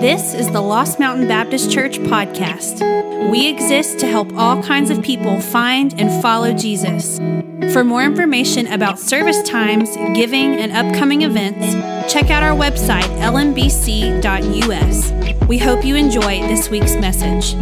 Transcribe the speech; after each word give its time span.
This 0.00 0.32
is 0.32 0.50
the 0.50 0.62
Lost 0.62 0.98
Mountain 0.98 1.28
Baptist 1.28 1.70
Church 1.70 1.98
podcast. 1.98 2.80
We 3.30 3.46
exist 3.46 3.98
to 3.98 4.06
help 4.06 4.32
all 4.32 4.62
kinds 4.62 4.88
of 4.88 5.02
people 5.02 5.42
find 5.42 5.92
and 6.00 6.22
follow 6.22 6.54
Jesus. 6.54 7.18
For 7.74 7.84
more 7.84 8.02
information 8.02 8.66
about 8.68 8.98
service 8.98 9.42
times, 9.42 9.94
giving, 10.14 10.54
and 10.54 10.72
upcoming 10.72 11.20
events, 11.20 11.74
check 12.10 12.30
out 12.30 12.42
our 12.42 12.56
website, 12.56 13.02
lmbc.us. 13.20 15.12
We 15.46 15.58
hope 15.58 15.84
you 15.84 15.96
enjoy 15.96 16.46
this 16.48 16.70
week's 16.70 16.94
message. 16.94 17.54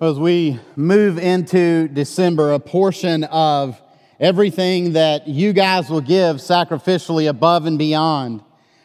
As 0.00 0.18
we 0.18 0.58
move 0.76 1.18
into 1.18 1.88
December, 1.88 2.52
a 2.54 2.58
portion 2.58 3.24
of 3.24 3.82
everything 4.20 4.92
that 4.92 5.26
you 5.26 5.52
guys 5.52 5.90
will 5.90 6.00
give 6.00 6.36
sacrificially 6.36 7.28
above 7.28 7.66
and 7.66 7.78
beyond 7.78 8.42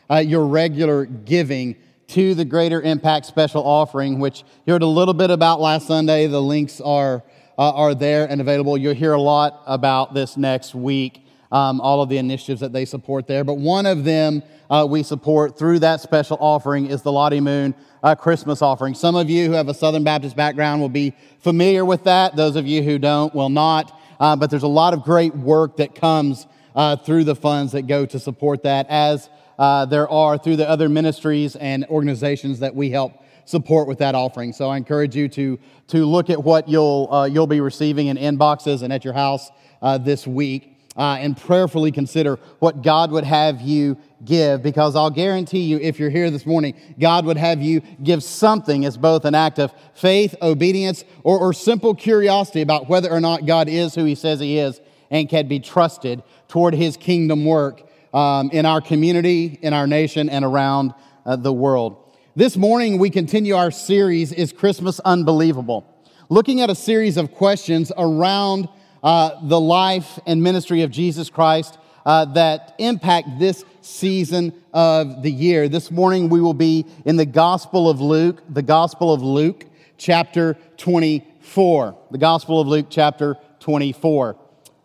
uh, 0.10 0.18
your 0.18 0.46
regular 0.46 1.06
giving 1.06 1.76
to 2.08 2.34
the 2.34 2.46
Greater 2.46 2.82
Impact 2.82 3.26
Special 3.26 3.64
Offering, 3.64 4.20
which 4.20 4.44
you 4.66 4.74
heard 4.74 4.82
a 4.82 4.88
little 4.88 5.14
bit 5.14 5.30
about 5.30 5.62
last 5.62 5.86
Sunday. 5.86 6.26
The 6.26 6.42
links 6.42 6.82
are, 6.82 7.24
uh, 7.58 7.72
are 7.72 7.94
there 7.94 8.26
and 8.28 8.42
available. 8.42 8.78
You'll 8.78 8.96
hear 8.96 9.14
a 9.14 9.22
lot 9.22 9.62
about 9.68 10.16
this 10.16 10.36
next 10.36 10.74
week, 10.74 11.24
um, 11.52 11.80
all 11.80 12.02
of 12.02 12.10
the 12.10 12.18
initiatives 12.18 12.62
that 12.62 12.74
they 12.74 12.86
support 12.86 13.28
there. 13.28 13.44
But 13.44 13.58
one 13.58 13.86
of 13.86 14.04
them 14.04 14.42
uh, 14.72 14.88
we 14.90 15.04
support 15.04 15.58
through 15.58 15.80
that 15.80 16.02
special 16.02 16.38
offering 16.40 16.88
is 16.88 17.04
the 17.04 17.12
Lottie 17.12 17.42
Moon 17.42 17.76
uh, 18.02 18.16
Christmas 18.16 18.62
offering. 18.62 18.96
Some 18.96 19.16
of 19.16 19.30
you 19.30 19.48
who 19.48 19.52
have 19.52 19.68
a 19.68 19.74
Southern 19.74 20.04
Baptist 20.04 20.36
background 20.36 20.82
will 20.82 20.90
be 20.90 21.14
familiar 21.40 21.86
with 21.86 22.04
that. 22.06 22.36
Those 22.36 22.56
of 22.56 22.66
you 22.66 22.82
who 22.82 22.98
don't 22.98 23.34
will 23.36 23.50
not 23.50 24.00
uh, 24.20 24.36
but 24.36 24.50
there's 24.50 24.64
a 24.64 24.68
lot 24.68 24.94
of 24.94 25.04
great 25.04 25.36
work 25.36 25.78
that 25.78 25.96
comes 25.96 26.48
uh, 26.76 26.96
through 26.96 27.24
the 27.24 27.36
funds 27.36 27.72
that 27.72 27.84
go 27.84 28.06
to 28.06 28.20
support 28.20 28.64
that, 28.64 28.86
as 28.90 29.30
uh, 29.58 29.86
there 29.86 30.10
are 30.10 30.38
through 30.38 30.56
the 30.56 30.70
other 30.70 30.88
ministries 30.88 31.56
and 31.56 31.86
organizations 31.88 32.60
that 32.60 32.74
we 32.74 32.90
help 32.90 33.24
support 33.46 33.88
with 33.88 33.98
that 33.98 34.16
offering. 34.16 34.54
So 34.54 34.70
I 34.70 34.78
encourage 34.78 35.16
you 35.16 35.28
to, 35.30 35.60
to 35.88 36.06
look 36.06 36.30
at 36.30 36.44
what 36.44 36.70
you'll, 36.70 37.10
uh, 37.12 37.26
you'll 37.26 37.48
be 37.48 37.62
receiving 37.62 38.08
in 38.08 38.18
inboxes 38.18 38.84
and 38.84 38.94
at 38.94 39.04
your 39.04 39.14
house 39.14 39.50
uh, 39.82 39.98
this 39.98 40.28
week. 40.28 40.79
Uh, 41.00 41.16
and 41.22 41.38
prayerfully 41.38 41.94
consider 41.94 42.38
what 42.60 42.82
God 42.82 43.10
would 43.10 43.24
have 43.24 43.62
you 43.62 43.98
give, 44.26 44.62
because 44.62 44.98
I'll 44.98 45.10
guarantee 45.10 45.62
you, 45.62 45.80
if 45.80 45.98
you're 45.98 46.10
here 46.10 46.30
this 46.30 46.46
morning, 46.46 46.76
God 47.00 47.26
would 47.26 47.38
have 47.38 47.62
you 47.62 47.80
give 48.04 48.22
something 48.22 48.84
as 48.84 48.98
both 48.98 49.24
an 49.24 49.34
act 49.34 49.60
of 49.60 49.72
faith, 49.94 50.36
obedience, 50.42 51.06
or, 51.24 51.40
or 51.40 51.54
simple 51.54 51.96
curiosity 51.96 52.60
about 52.60 52.90
whether 52.90 53.10
or 53.10 53.22
not 53.22 53.46
God 53.46 53.70
is 53.70 53.96
who 53.96 54.04
He 54.04 54.14
says 54.14 54.42
He 54.42 54.60
is 54.60 54.82
and 55.10 55.30
can 55.30 55.48
be 55.48 55.62
trusted 55.62 56.22
toward 56.50 56.74
His 56.74 56.98
kingdom 56.98 57.46
work 57.46 57.82
um, 58.14 58.50
in 58.52 58.66
our 58.66 58.82
community, 58.82 59.58
in 59.62 59.74
our 59.74 59.88
nation, 59.88 60.30
and 60.30 60.44
around 60.44 60.94
uh, 61.26 61.38
the 61.38 61.54
world. 61.54 62.14
This 62.36 62.58
morning, 62.58 63.00
we 63.00 63.10
continue 63.10 63.56
our 63.56 63.72
series, 63.72 64.34
Is 64.34 64.52
Christmas 64.52 65.00
Unbelievable? 65.00 65.86
Looking 66.28 66.60
at 66.60 66.70
a 66.70 66.76
series 66.76 67.16
of 67.16 67.32
questions 67.32 67.90
around 67.98 68.68
uh, 69.04 69.32
the 69.44 69.60
life 69.60 70.20
and 70.26 70.42
ministry 70.44 70.82
of 70.82 70.92
Jesus 70.92 71.30
Christ 71.30 71.78
uh, 72.06 72.26
that 72.26 72.76
impact 72.80 73.40
this 73.40 73.64
season 73.82 74.54
of 74.74 75.22
the 75.24 75.32
year. 75.32 75.70
This 75.70 75.92
morning 75.92 76.30
we 76.30 76.42
will 76.42 76.54
be 76.54 76.86
in 77.06 77.16
the 77.16 77.26
Gospel 77.26 77.90
of 77.90 78.02
Luke, 78.02 78.42
the 78.50 78.62
Gospel 78.62 79.14
of 79.14 79.22
Luke, 79.22 79.66
chapter 79.98 80.58
24. 80.78 81.98
The 82.12 82.18
Gospel 82.18 82.62
of 82.62 82.68
Luke, 82.68 82.88
chapter 82.90 83.38
24. 83.60 84.38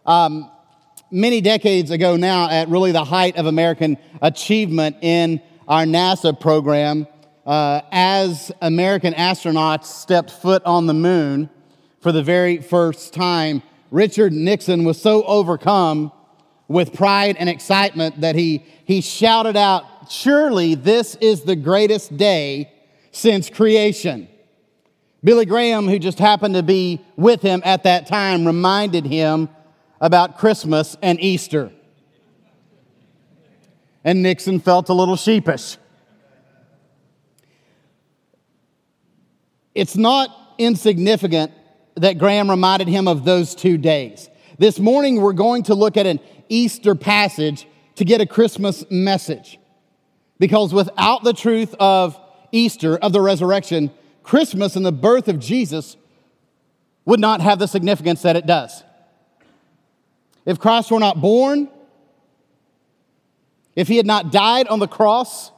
Um, 0.07 0.51
many 1.11 1.41
decades 1.41 1.91
ago 1.91 2.17
now, 2.17 2.51
at 2.51 2.69
really 2.69 2.93
the 2.93 3.05
height 3.05 3.37
of 3.37 3.47
American 3.47 3.97
achievement 4.21 4.97
in 5.01 5.41
our 5.67 5.85
NASA 5.85 6.39
program, 6.39 7.07
uh, 7.47 7.81
as 7.93 8.51
American 8.61 9.15
astronauts 9.15 9.85
stepped 9.85 10.31
foot 10.31 10.63
on 10.65 10.87
the 10.87 10.95
moon 10.95 11.49
for 12.01 12.13
the 12.13 12.23
very 12.23 12.59
first 12.59 13.15
time, 13.15 13.63
Richard 13.95 14.33
Nixon 14.33 14.83
was 14.83 15.01
so 15.01 15.23
overcome 15.23 16.11
with 16.67 16.93
pride 16.93 17.37
and 17.39 17.49
excitement 17.49 18.23
that 18.23 18.35
he, 18.35 18.65
he 18.85 19.01
shouted 19.01 19.57
out, 19.57 19.85
Surely 20.11 20.75
this 20.75 21.15
is 21.21 21.43
the 21.43 21.55
greatest 21.55 22.17
day 22.17 22.73
since 23.13 23.49
creation. 23.49 24.27
Billy 25.23 25.47
Graham, 25.47 25.87
who 25.87 26.01
just 26.01 26.19
happened 26.19 26.57
to 26.57 26.63
be 26.65 27.05
with 27.15 27.41
him 27.41 27.63
at 27.65 27.85
that 27.85 28.09
time, 28.09 28.45
reminded 28.45 29.07
him 29.07 29.49
about 30.01 30.39
Christmas 30.39 30.97
and 31.01 31.21
Easter. 31.21 31.71
And 34.03 34.25
Nixon 34.25 34.59
felt 34.59 34.89
a 34.89 34.93
little 34.93 35.15
sheepish. 35.15 35.77
It's 39.73 39.97
not 39.97 40.37
insignificant 40.59 41.53
that 41.97 42.19
Graham 42.19 42.51
reminded 42.51 42.89
him 42.89 43.07
of 43.07 43.25
those 43.25 43.55
two 43.55 43.79
days. 43.79 44.29
This 44.59 44.79
morning, 44.79 45.21
we're 45.21 45.33
going 45.33 45.65
to 45.65 45.75
look 45.75 45.97
at 45.97 46.07
an 46.07 46.21
Easter 46.49 46.95
passage 46.95 47.67
to 47.97 48.05
get 48.05 48.21
a 48.21 48.27
Christmas 48.27 48.85
message. 48.91 49.59
Because 50.39 50.75
without 50.75 51.23
the 51.23 51.33
truth 51.33 51.75
of 51.79 52.19
Easter, 52.53 52.97
of 52.97 53.13
the 53.13 53.21
resurrection, 53.21 53.91
Christmas 54.23 54.77
and 54.77 54.85
the 54.85 54.93
birth 54.93 55.29
of 55.29 55.39
Jesus 55.39 55.97
would 57.05 57.21
not 57.21 57.41
have 57.41 57.59
the 57.59 57.67
significance 57.67 58.23
that 58.23 58.37
it 58.37 58.47
does. 58.47 58.83
If 60.47 60.59
Christ 60.59 60.91
were 60.91 61.01
not 61.01 61.21
born, 61.21 61.69
if 63.77 63.89
he 63.89 63.97
had 63.97 64.07
not 64.07 64.33
died 64.33 64.69
on 64.69 64.79
the 64.79 64.89
cross, 64.89 65.51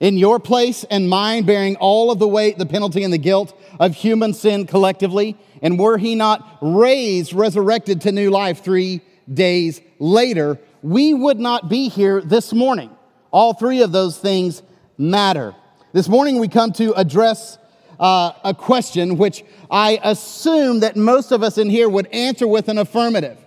in 0.00 0.16
your 0.16 0.38
place 0.38 0.84
and 0.84 1.08
mine, 1.08 1.44
bearing 1.44 1.76
all 1.76 2.10
of 2.10 2.18
the 2.18 2.28
weight, 2.28 2.58
the 2.58 2.66
penalty, 2.66 3.02
and 3.02 3.12
the 3.12 3.18
guilt 3.18 3.58
of 3.80 3.94
human 3.94 4.32
sin 4.34 4.66
collectively? 4.66 5.36
And 5.60 5.78
were 5.78 5.98
he 5.98 6.14
not 6.14 6.58
raised, 6.60 7.32
resurrected 7.32 8.00
to 8.02 8.12
new 8.12 8.30
life 8.30 8.62
three 8.62 9.00
days 9.32 9.80
later, 9.98 10.58
we 10.82 11.14
would 11.14 11.38
not 11.38 11.68
be 11.68 11.88
here 11.88 12.20
this 12.20 12.52
morning. 12.52 12.90
All 13.30 13.52
three 13.52 13.82
of 13.82 13.92
those 13.92 14.18
things 14.18 14.62
matter. 14.96 15.54
This 15.92 16.08
morning 16.08 16.38
we 16.38 16.48
come 16.48 16.72
to 16.74 16.92
address 16.94 17.58
uh, 17.98 18.32
a 18.44 18.54
question 18.54 19.18
which 19.18 19.44
I 19.70 19.98
assume 20.02 20.80
that 20.80 20.96
most 20.96 21.32
of 21.32 21.42
us 21.42 21.58
in 21.58 21.68
here 21.68 21.88
would 21.88 22.06
answer 22.08 22.46
with 22.46 22.68
an 22.68 22.78
affirmative, 22.78 23.38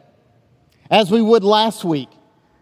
as 0.90 1.10
we 1.10 1.22
would 1.22 1.44
last 1.44 1.84
week. 1.86 2.10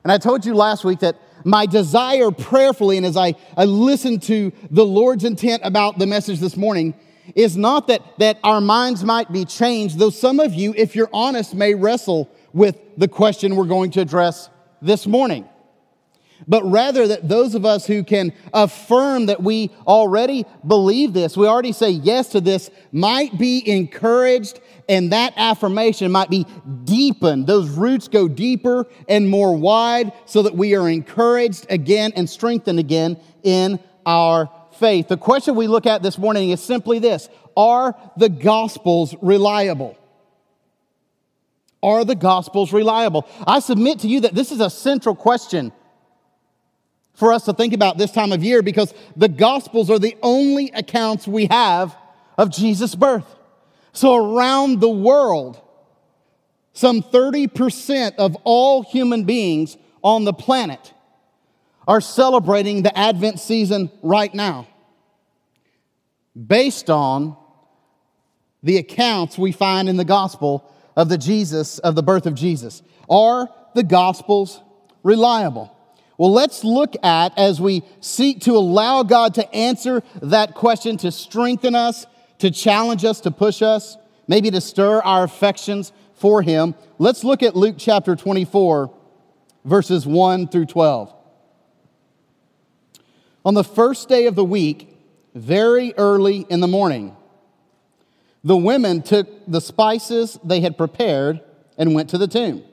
And 0.04 0.12
I 0.12 0.18
told 0.18 0.46
you 0.46 0.54
last 0.54 0.86
week 0.86 1.00
that 1.00 1.18
my 1.50 1.66
desire 1.66 2.32
prayerfully, 2.32 2.98
and 2.98 3.06
as 3.06 3.18
I, 3.18 3.36
I 3.58 3.66
listen 3.66 4.20
to 4.22 4.52
the 4.70 4.86
Lord's 4.86 5.24
intent 5.24 5.62
about 5.66 5.98
the 5.98 6.08
message 6.08 6.40
this 6.40 6.56
morning, 6.56 6.94
is 7.36 7.58
not 7.58 7.88
that, 7.88 8.02
that 8.20 8.40
our 8.44 8.62
minds 8.62 9.04
might 9.04 9.32
be 9.32 9.46
changed, 9.46 10.00
though 10.00 10.10
some 10.10 10.40
of 10.40 10.54
you, 10.54 10.74
if 10.78 10.96
you're 10.96 11.10
honest, 11.14 11.54
may 11.54 11.76
wrestle 11.76 12.30
with 12.54 12.78
the 12.98 13.08
question 13.08 13.56
we're 13.56 13.66
going 13.66 13.92
to 13.92 14.02
address 14.02 14.50
this 14.82 15.06
morning. 15.06 15.48
But 16.48 16.64
rather 16.64 17.08
that 17.08 17.28
those 17.28 17.54
of 17.54 17.66
us 17.66 17.86
who 17.86 18.04
can 18.04 18.34
affirm 18.54 19.28
that 19.28 19.44
we 19.44 19.72
already 19.86 20.46
believe 20.66 21.14
this, 21.14 21.36
we 21.36 21.48
already 21.48 21.74
say 21.74 21.90
yes 21.90 22.30
to 22.30 22.42
this, 22.42 22.72
might 22.92 23.38
be 23.38 23.70
encouraged 23.70 24.60
and 24.90 25.12
that 25.12 25.34
affirmation 25.38 26.12
might 26.12 26.32
be 26.32 26.48
deepened. 26.84 27.46
Those 27.46 27.70
roots 27.70 28.08
go 28.08 28.28
deeper 28.28 28.88
and 29.08 29.30
more 29.30 29.56
wide 29.56 30.12
so 30.26 30.42
that 30.42 30.56
we 30.56 30.76
are 30.76 30.90
encouraged 30.90 31.68
again 31.70 32.12
and 32.16 32.28
strengthened 32.28 32.80
again 32.80 33.18
in 33.44 33.80
our 34.06 34.50
faith. 34.80 35.08
The 35.08 35.18
question 35.18 35.56
we 35.56 35.68
look 35.68 35.86
at 35.86 36.02
this 36.02 36.18
morning 36.18 36.50
is 36.50 36.62
simply 36.62 36.98
this 36.98 37.30
Are 37.56 37.96
the 38.18 38.30
Gospels 38.30 39.16
reliable? 39.22 39.96
Are 41.84 42.04
the 42.04 42.16
Gospels 42.16 42.74
reliable? 42.74 43.28
I 43.46 43.60
submit 43.60 44.00
to 44.00 44.08
you 44.08 44.22
that 44.22 44.34
this 44.34 44.52
is 44.52 44.60
a 44.60 44.72
central 44.72 45.16
question 45.16 45.72
for 47.14 47.32
us 47.32 47.46
to 47.46 47.54
think 47.54 47.74
about 47.74 47.98
this 47.98 48.12
time 48.12 48.32
of 48.32 48.44
year 48.44 48.64
because 48.64 48.94
the 49.16 49.30
Gospels 49.30 49.92
are 49.92 50.00
the 50.00 50.18
only 50.24 50.72
accounts 50.72 51.28
we 51.28 51.46
have 51.46 51.96
of 52.40 52.50
Jesus' 52.50 52.96
birth. 52.96 53.36
So, 53.94 54.16
around 54.16 54.80
the 54.80 54.90
world, 54.90 55.62
some 56.74 57.02
30% 57.02 58.16
of 58.16 58.36
all 58.44 58.84
human 58.84 59.24
beings 59.24 59.78
on 60.04 60.24
the 60.24 60.34
planet 60.34 60.94
are 61.88 62.02
celebrating 62.02 62.84
the 62.84 62.98
Advent 62.98 63.40
season 63.40 63.92
right 64.02 64.34
now 64.34 64.68
based 66.48 66.90
on 66.90 67.36
the 68.64 68.78
accounts 68.78 69.38
we 69.38 69.52
find 69.52 69.90
in 69.90 69.98
the 69.98 70.06
gospel 70.06 70.72
of 70.96 71.10
the 71.10 71.18
Jesus 71.18 71.80
of 71.80 71.96
the 71.96 72.04
birth 72.04 72.26
of 72.26 72.36
Jesus. 72.36 72.82
Are 73.10 73.50
the 73.74 73.84
gospels 73.84 74.62
reliable? 75.04 75.76
Well, 76.18 76.32
let's 76.32 76.64
look 76.64 76.96
at 77.04 77.38
as 77.38 77.62
we 77.62 77.84
seek 78.02 78.42
to 78.42 78.52
allow 78.52 79.04
God 79.04 79.36
to 79.36 79.56
answer 79.56 80.04
that 80.22 80.54
question 80.54 80.98
to 80.98 81.12
strengthen 81.12 81.76
us 81.76 82.06
to 82.40 82.52
challenge 82.52 83.06
us, 83.06 83.22
to 83.22 83.32
push 83.32 83.62
us, 83.62 83.98
maybe 84.28 84.50
to 84.52 84.62
stir 84.62 85.02
our 85.02 85.24
affections 85.24 85.92
for 86.14 86.42
him. 86.42 86.76
Let's 86.98 87.24
look 87.24 87.44
at 87.44 87.56
Luke 87.56 87.76
chapter 87.78 88.16
24, 88.16 88.94
verses 89.66 90.06
1 90.06 90.48
through 90.48 90.66
12. 90.66 91.14
On 93.46 93.54
the 93.54 93.64
first 93.64 94.10
day 94.10 94.26
of 94.28 94.36
the 94.36 94.44
week, 94.44 94.98
very 95.34 95.94
early 95.98 96.46
in 96.50 96.60
the 96.60 96.68
morning, 96.68 97.16
the 98.44 98.58
women 98.58 99.02
took 99.02 99.28
the 99.48 99.62
spices 99.62 100.40
they 100.44 100.62
had 100.62 100.78
prepared 100.78 101.42
and 101.78 101.94
went 101.94 102.10
to 102.10 102.18
the 102.18 102.28
tomb. 102.28 102.64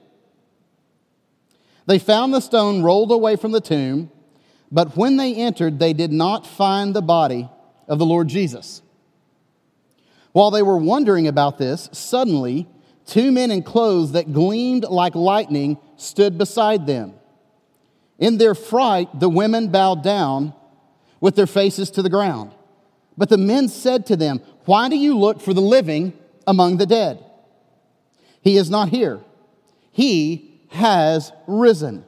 They 1.87 1.99
found 1.99 2.35
the 2.35 2.41
stone 2.41 2.83
rolled 2.83 3.13
away 3.13 3.37
from 3.37 3.53
the 3.53 3.61
tomb, 3.61 4.11
but 4.71 4.97
when 4.97 5.17
they 5.17 5.35
entered, 5.35 5.79
they 5.79 5.93
did 5.93 6.13
not 6.13 6.47
find 6.47 6.95
the 6.95 7.03
body 7.03 7.49
of 7.87 7.99
the 7.99 8.07
Lord 8.07 8.29
Jesus. 8.29 8.83
While 10.37 10.51
they 10.51 10.63
were 10.63 10.77
wondering 10.77 11.29
about 11.29 11.57
this, 11.57 11.89
suddenly 11.93 12.69
two 13.07 13.33
men 13.33 13.51
in 13.51 13.63
clothes 13.63 14.13
that 14.13 14.35
gleamed 14.35 14.85
like 14.85 15.15
lightning 15.15 15.79
stood 15.97 16.37
beside 16.37 16.87
them. 16.87 17.15
In 18.19 18.37
their 18.37 18.55
fright, 18.55 19.19
the 19.19 19.31
women 19.31 19.69
bowed 19.69 20.03
down 20.03 20.53
with 21.23 21.37
their 21.37 21.47
faces 21.47 21.91
to 21.93 22.03
the 22.03 22.11
ground. 22.11 22.53
But 23.17 23.31
the 23.31 23.39
men 23.39 23.69
said 23.69 24.05
to 24.09 24.17
them, 24.17 24.43
Why 24.67 24.91
do 24.91 24.97
you 24.99 25.17
look 25.17 25.41
for 25.41 25.55
the 25.55 25.63
living 25.63 26.13
among 26.47 26.77
the 26.77 26.85
dead? 26.85 27.25
He 28.43 28.59
is 28.59 28.69
not 28.69 28.91
here, 28.91 29.23
he 29.91 30.61
has 30.69 31.33
risen. 31.47 32.05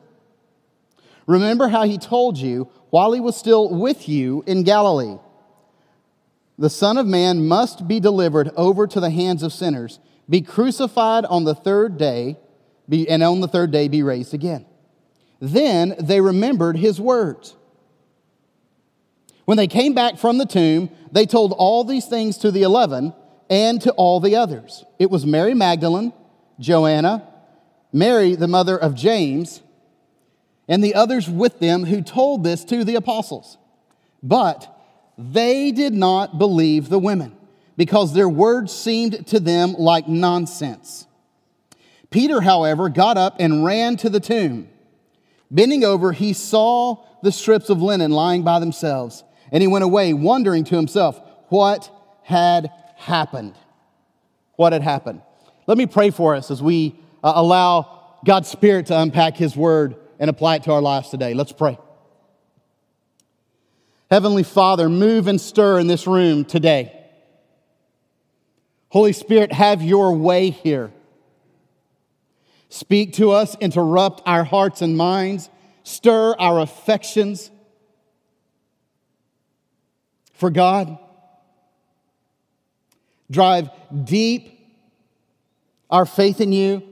Remember 1.26 1.68
how 1.68 1.84
he 1.84 1.96
told 1.96 2.36
you 2.36 2.68
while 2.90 3.12
he 3.12 3.20
was 3.20 3.38
still 3.38 3.70
with 3.70 4.06
you 4.06 4.44
in 4.46 4.64
Galilee. 4.64 5.16
The 6.58 6.70
Son 6.70 6.98
of 6.98 7.06
Man 7.06 7.46
must 7.46 7.86
be 7.86 8.00
delivered 8.00 8.50
over 8.56 8.86
to 8.88 8.98
the 8.98 9.10
hands 9.10 9.44
of 9.44 9.52
sinners, 9.52 10.00
be 10.28 10.40
crucified 10.40 11.24
on 11.24 11.44
the 11.44 11.54
third 11.54 11.96
day, 11.96 12.36
be, 12.88 13.08
and 13.08 13.22
on 13.22 13.40
the 13.40 13.48
third 13.48 13.70
day 13.70 13.86
be 13.86 14.02
raised 14.02 14.34
again. 14.34 14.66
Then 15.40 15.94
they 16.00 16.20
remembered 16.20 16.76
his 16.76 17.00
words. 17.00 17.54
When 19.44 19.56
they 19.56 19.68
came 19.68 19.94
back 19.94 20.18
from 20.18 20.38
the 20.38 20.46
tomb, 20.46 20.90
they 21.12 21.26
told 21.26 21.52
all 21.52 21.84
these 21.84 22.06
things 22.06 22.38
to 22.38 22.50
the 22.50 22.64
eleven 22.64 23.14
and 23.48 23.80
to 23.82 23.92
all 23.92 24.20
the 24.20 24.36
others. 24.36 24.84
It 24.98 25.10
was 25.10 25.24
Mary 25.24 25.54
Magdalene, 25.54 26.12
Joanna, 26.58 27.26
Mary, 27.92 28.34
the 28.34 28.48
mother 28.48 28.76
of 28.76 28.94
James, 28.94 29.62
and 30.66 30.84
the 30.84 30.94
others 30.94 31.30
with 31.30 31.60
them 31.60 31.84
who 31.84 32.02
told 32.02 32.44
this 32.44 32.64
to 32.64 32.84
the 32.84 32.96
apostles. 32.96 33.56
But 34.22 34.74
they 35.18 35.72
did 35.72 35.92
not 35.92 36.38
believe 36.38 36.88
the 36.88 36.98
women 36.98 37.36
because 37.76 38.14
their 38.14 38.28
words 38.28 38.72
seemed 38.72 39.26
to 39.26 39.40
them 39.40 39.74
like 39.74 40.06
nonsense. 40.06 41.06
Peter, 42.10 42.40
however, 42.40 42.88
got 42.88 43.18
up 43.18 43.36
and 43.40 43.64
ran 43.64 43.96
to 43.96 44.08
the 44.08 44.20
tomb. 44.20 44.68
Bending 45.50 45.84
over, 45.84 46.12
he 46.12 46.32
saw 46.32 47.04
the 47.22 47.32
strips 47.32 47.68
of 47.68 47.82
linen 47.82 48.12
lying 48.12 48.42
by 48.42 48.60
themselves 48.60 49.24
and 49.50 49.60
he 49.60 49.66
went 49.66 49.84
away 49.84 50.12
wondering 50.12 50.64
to 50.64 50.76
himself 50.76 51.20
what 51.48 51.90
had 52.22 52.70
happened. 52.96 53.54
What 54.56 54.72
had 54.72 54.82
happened. 54.82 55.22
Let 55.66 55.78
me 55.78 55.86
pray 55.86 56.10
for 56.10 56.34
us 56.34 56.50
as 56.50 56.62
we 56.62 56.98
uh, 57.22 57.32
allow 57.34 58.16
God's 58.24 58.48
Spirit 58.48 58.86
to 58.86 59.00
unpack 59.00 59.36
his 59.36 59.56
word 59.56 59.96
and 60.18 60.30
apply 60.30 60.56
it 60.56 60.64
to 60.64 60.72
our 60.72 60.82
lives 60.82 61.10
today. 61.10 61.34
Let's 61.34 61.52
pray. 61.52 61.78
Heavenly 64.10 64.42
Father, 64.42 64.88
move 64.88 65.28
and 65.28 65.40
stir 65.40 65.78
in 65.78 65.86
this 65.86 66.06
room 66.06 66.44
today. 66.44 66.94
Holy 68.88 69.12
Spirit, 69.12 69.52
have 69.52 69.82
your 69.82 70.14
way 70.14 70.48
here. 70.48 70.90
Speak 72.70 73.14
to 73.14 73.30
us, 73.32 73.56
interrupt 73.60 74.22
our 74.26 74.44
hearts 74.44 74.80
and 74.80 74.96
minds, 74.96 75.50
stir 75.82 76.34
our 76.38 76.60
affections 76.60 77.50
for 80.32 80.50
God. 80.50 80.98
Drive 83.30 83.68
deep 84.04 84.54
our 85.90 86.06
faith 86.06 86.40
in 86.40 86.52
you, 86.52 86.82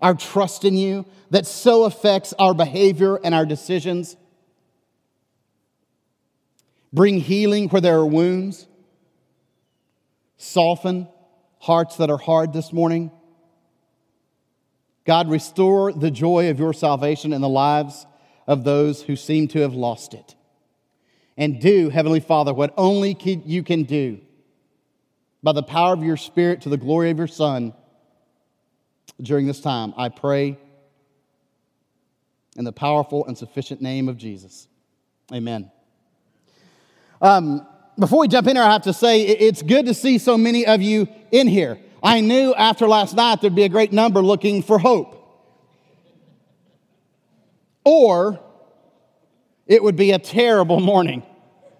our 0.00 0.14
trust 0.14 0.64
in 0.64 0.76
you, 0.76 1.04
that 1.30 1.46
so 1.46 1.84
affects 1.84 2.32
our 2.38 2.54
behavior 2.54 3.18
and 3.22 3.34
our 3.34 3.46
decisions. 3.46 4.16
Bring 6.92 7.18
healing 7.18 7.68
where 7.68 7.80
there 7.80 7.96
are 7.98 8.06
wounds. 8.06 8.66
Soften 10.36 11.08
hearts 11.58 11.96
that 11.96 12.10
are 12.10 12.18
hard 12.18 12.52
this 12.52 12.72
morning. 12.72 13.10
God, 15.04 15.28
restore 15.28 15.92
the 15.92 16.10
joy 16.10 16.50
of 16.50 16.58
your 16.58 16.72
salvation 16.72 17.32
in 17.32 17.40
the 17.40 17.48
lives 17.48 18.06
of 18.46 18.64
those 18.64 19.02
who 19.02 19.16
seem 19.16 19.48
to 19.48 19.60
have 19.60 19.74
lost 19.74 20.14
it 20.14 20.34
and 21.36 21.60
do, 21.60 21.88
Heavenly 21.88 22.20
Father, 22.20 22.52
what 22.52 22.74
only 22.76 23.16
you 23.22 23.62
can 23.62 23.84
do 23.84 24.20
by 25.42 25.52
the 25.52 25.62
power 25.62 25.92
of 25.92 26.02
your 26.02 26.16
Spirit 26.16 26.62
to 26.62 26.68
the 26.68 26.76
glory 26.76 27.10
of 27.10 27.18
your 27.18 27.26
Son 27.26 27.72
during 29.20 29.46
this 29.46 29.60
time. 29.60 29.94
I 29.96 30.08
pray 30.08 30.58
in 32.56 32.64
the 32.64 32.72
powerful 32.72 33.26
and 33.26 33.36
sufficient 33.36 33.80
name 33.80 34.08
of 34.08 34.18
Jesus. 34.18 34.68
Amen. 35.32 35.70
Um, 37.22 37.64
before 37.96 38.18
we 38.18 38.28
jump 38.28 38.48
in 38.48 38.56
here, 38.56 38.64
I 38.64 38.72
have 38.72 38.82
to 38.82 38.92
say 38.92 39.22
it's 39.22 39.62
good 39.62 39.86
to 39.86 39.94
see 39.94 40.18
so 40.18 40.36
many 40.36 40.66
of 40.66 40.82
you 40.82 41.06
in 41.30 41.46
here. 41.46 41.78
I 42.02 42.20
knew 42.20 42.52
after 42.52 42.88
last 42.88 43.14
night 43.14 43.40
there'd 43.40 43.54
be 43.54 43.62
a 43.62 43.68
great 43.68 43.92
number 43.92 44.20
looking 44.20 44.60
for 44.60 44.80
hope. 44.80 45.18
Or 47.84 48.40
it 49.68 49.84
would 49.84 49.94
be 49.94 50.10
a 50.10 50.18
terrible 50.18 50.80
morning, 50.80 51.22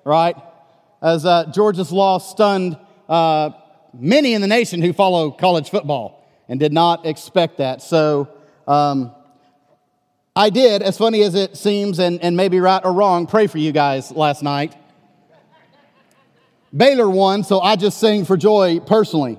right? 0.05 0.37
As 1.03 1.27
uh, 1.27 1.51
Georgia's 1.53 1.91
loss 1.91 2.31
stunned 2.31 2.79
uh, 3.09 3.51
many 3.93 4.35
in 4.35 4.43
the 4.43 4.47
nation 4.47 4.81
who 4.81 4.93
follow 4.93 5.33
college 5.33 5.71
football 5.71 6.25
and 6.49 6.61
did 6.61 6.73
not 6.73 7.05
expect 7.05 7.59
that. 7.59 7.83
So 7.83 8.29
um, 8.69 9.13
I 10.37 10.51
did, 10.51 10.83
as 10.83 10.97
funny 10.99 11.23
as 11.23 11.35
it 11.35 11.57
seems, 11.57 11.99
and, 11.99 12.23
and 12.23 12.37
maybe 12.37 12.61
right 12.61 12.85
or 12.85 12.93
wrong, 12.93 13.27
pray 13.27 13.49
for 13.49 13.59
you 13.59 13.73
guys 13.73 14.13
last 14.13 14.45
night. 14.45 14.77
Baylor 16.75 17.09
won, 17.09 17.45
so 17.45 17.61
I 17.61 17.77
just 17.77 17.99
sang 17.99 18.25
for 18.25 18.37
joy 18.37 18.81
personally 18.81 19.39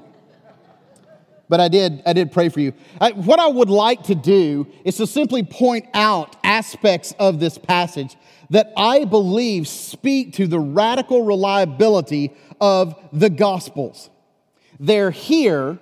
but 1.53 1.59
I 1.59 1.67
did, 1.67 2.01
I 2.03 2.13
did 2.13 2.31
pray 2.31 2.49
for 2.49 2.59
you. 2.59 2.73
I, 2.99 3.11
what 3.11 3.39
I 3.39 3.45
would 3.45 3.69
like 3.69 4.01
to 4.05 4.15
do 4.15 4.65
is 4.83 4.97
to 4.97 5.05
simply 5.05 5.43
point 5.43 5.85
out 5.93 6.35
aspects 6.43 7.13
of 7.19 7.39
this 7.39 7.59
passage 7.59 8.15
that 8.49 8.73
I 8.75 9.05
believe 9.05 9.67
speak 9.67 10.33
to 10.33 10.47
the 10.47 10.59
radical 10.59 11.23
reliability 11.23 12.33
of 12.59 12.95
the 13.13 13.29
Gospels. 13.29 14.09
They're 14.79 15.11
here, 15.11 15.77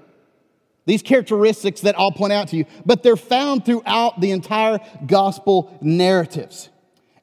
these 0.85 1.01
characteristics 1.01 1.79
that 1.81 1.97
I'll 1.97 2.11
point 2.11 2.33
out 2.33 2.49
to 2.49 2.57
you, 2.57 2.65
but 2.85 3.01
they're 3.01 3.15
found 3.15 3.65
throughout 3.65 4.19
the 4.19 4.31
entire 4.31 4.79
Gospel 5.05 5.77
narratives. 5.81 6.67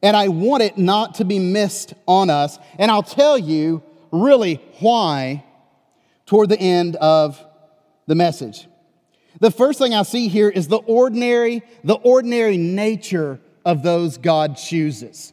And 0.02 0.16
I 0.16 0.28
want 0.28 0.62
it 0.62 0.78
not 0.78 1.16
to 1.16 1.26
be 1.26 1.38
missed 1.38 1.92
on 2.06 2.30
us. 2.30 2.58
And 2.78 2.90
I'll 2.90 3.02
tell 3.02 3.36
you 3.36 3.82
really 4.10 4.56
why 4.80 5.44
toward 6.26 6.48
the 6.48 6.58
end 6.58 6.96
of 6.96 7.42
the 8.06 8.14
message. 8.14 8.66
The 9.40 9.50
first 9.50 9.78
thing 9.78 9.94
I 9.94 10.02
see 10.02 10.28
here 10.28 10.48
is 10.48 10.68
the 10.68 10.78
ordinary, 10.78 11.62
the 11.84 11.94
ordinary 11.94 12.56
nature 12.56 13.40
of 13.64 13.82
those 13.82 14.18
God 14.18 14.56
chooses. 14.56 15.32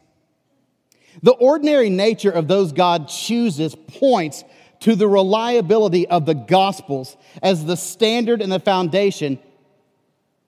The 1.22 1.32
ordinary 1.32 1.90
nature 1.90 2.30
of 2.30 2.46
those 2.46 2.72
God 2.72 3.08
chooses 3.08 3.74
points 3.74 4.44
to 4.80 4.94
the 4.94 5.08
reliability 5.08 6.06
of 6.06 6.26
the 6.26 6.34
Gospels 6.34 7.16
as 7.42 7.64
the 7.64 7.76
standard 7.76 8.42
and 8.42 8.52
the 8.52 8.60
foundation 8.60 9.38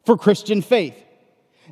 for 0.04 0.16
Christian 0.16 0.62
faith. 0.62 0.94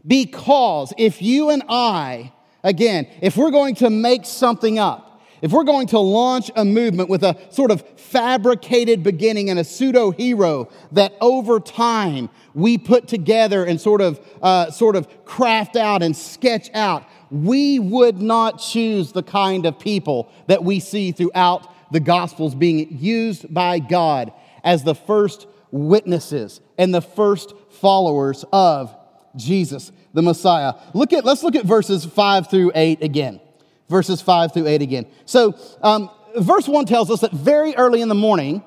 Because 0.07 0.93
if 0.97 1.21
you 1.21 1.51
and 1.51 1.63
I, 1.69 2.33
again, 2.65 3.09
if 3.21 3.37
we're 3.37 3.51
going 3.51 3.75
to 3.77 3.91
make 3.91 4.25
something 4.25 4.79
up, 4.79 5.06
if 5.47 5.53
we're 5.53 5.63
going 5.63 5.87
to 5.87 6.01
launch 6.01 6.51
a 6.57 6.65
movement 6.65 7.09
with 7.09 7.23
a 7.23 7.39
sort 7.51 7.71
of 7.71 7.81
fabricated 7.97 9.05
beginning 9.05 9.49
and 9.49 9.61
a 9.61 9.63
pseudo 9.63 10.11
hero 10.11 10.69
that 10.91 11.15
over 11.21 11.61
time 11.61 12.29
we 12.53 12.77
put 12.77 13.07
together 13.07 13.65
and 13.65 13.81
sort 13.81 14.01
of, 14.01 14.19
uh, 14.43 14.73
sort 14.73 14.97
of 14.97 15.25
craft 15.25 15.77
out 15.77 16.03
and 16.03 16.17
sketch 16.17 16.69
out, 16.75 17.05
we 17.31 17.79
would 17.79 18.21
not 18.21 18.59
choose 18.59 19.13
the 19.13 19.23
kind 19.23 19.67
of 19.67 19.79
people 19.79 20.33
that 20.49 20.65
we 20.65 20.81
see 20.81 21.13
throughout 21.13 21.93
the 21.93 22.01
Gospels 22.01 22.57
being 22.57 22.99
used 22.99 23.55
by 23.55 23.79
God 23.79 24.33
as 24.65 24.83
the 24.83 24.97
first 24.97 25.47
witnesses 25.71 26.61
and 26.77 26.93
the 26.93 27.01
first 27.01 27.55
followers 27.71 28.45
of 28.53 28.93
Jesus, 29.37 29.93
the 30.13 30.23
Messiah. 30.23 30.75
Look 30.93 31.13
at, 31.13 31.25
let's 31.25 31.45
look 31.45 31.55
at 31.55 31.65
verses 31.65 32.05
5 32.05 32.51
through 32.51 32.73
8 32.75 33.05
again 33.05 33.41
verses 33.89 34.21
5 34.21 34.53
through 34.53 34.67
8 34.67 34.83
again. 34.83 35.07
So, 35.25 35.55
um, 35.83 36.11
verse 36.37 36.69
1 36.69 36.87
tells 36.87 37.11
us 37.11 37.21
that 37.21 37.33
very 37.33 37.75
early 37.77 38.01
in 38.01 38.09
the 38.09 38.15
morning, 38.15 38.63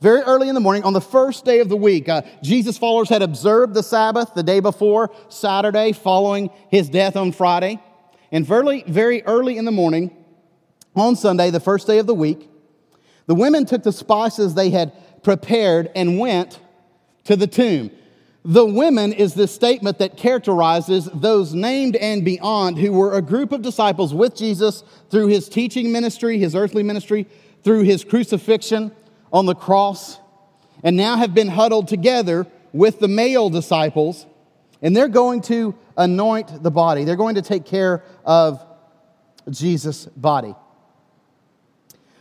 very 0.00 0.20
early 0.22 0.48
in 0.48 0.54
the 0.54 0.60
morning, 0.60 0.82
on 0.84 0.92
the 0.92 1.00
first 1.00 1.44
day 1.44 1.60
of 1.60 1.68
the 1.68 1.76
week, 1.76 2.08
uh, 2.08 2.22
Jesus' 2.42 2.76
followers 2.76 3.08
had 3.08 3.22
observed 3.22 3.74
the 3.74 3.82
Sabbath 3.82 4.34
the 4.34 4.42
day 4.42 4.60
before, 4.60 5.10
Saturday, 5.28 5.92
following 5.92 6.50
his 6.70 6.88
death 6.88 7.16
on 7.16 7.32
Friday. 7.32 7.80
And 8.30 8.46
very, 8.46 8.82
very 8.86 9.22
early 9.22 9.56
in 9.56 9.64
the 9.64 9.72
morning, 9.72 10.14
on 10.94 11.16
Sunday, 11.16 11.50
the 11.50 11.60
first 11.60 11.86
day 11.86 11.98
of 11.98 12.06
the 12.06 12.14
week, 12.14 12.48
the 13.26 13.34
women 13.34 13.66
took 13.66 13.82
the 13.82 13.92
spices 13.92 14.54
they 14.54 14.70
had 14.70 14.92
prepared 15.22 15.90
and 15.94 16.18
went 16.18 16.60
to 17.24 17.36
the 17.36 17.46
tomb. 17.46 17.90
The 18.48 18.64
women 18.64 19.12
is 19.12 19.34
the 19.34 19.48
statement 19.48 19.98
that 19.98 20.16
characterizes 20.16 21.06
those 21.12 21.52
named 21.52 21.96
and 21.96 22.24
beyond 22.24 22.78
who 22.78 22.92
were 22.92 23.16
a 23.16 23.20
group 23.20 23.50
of 23.50 23.60
disciples 23.60 24.14
with 24.14 24.36
Jesus 24.36 24.84
through 25.10 25.26
his 25.26 25.48
teaching 25.48 25.90
ministry, 25.90 26.38
his 26.38 26.54
earthly 26.54 26.84
ministry, 26.84 27.26
through 27.64 27.82
his 27.82 28.04
crucifixion 28.04 28.92
on 29.32 29.46
the 29.46 29.54
cross, 29.56 30.20
and 30.84 30.96
now 30.96 31.16
have 31.16 31.34
been 31.34 31.48
huddled 31.48 31.88
together 31.88 32.46
with 32.72 33.00
the 33.00 33.08
male 33.08 33.50
disciples, 33.50 34.26
and 34.80 34.96
they're 34.96 35.08
going 35.08 35.40
to 35.40 35.74
anoint 35.96 36.62
the 36.62 36.70
body. 36.70 37.02
They're 37.02 37.16
going 37.16 37.34
to 37.34 37.42
take 37.42 37.64
care 37.64 38.04
of 38.24 38.64
Jesus' 39.50 40.06
body. 40.06 40.54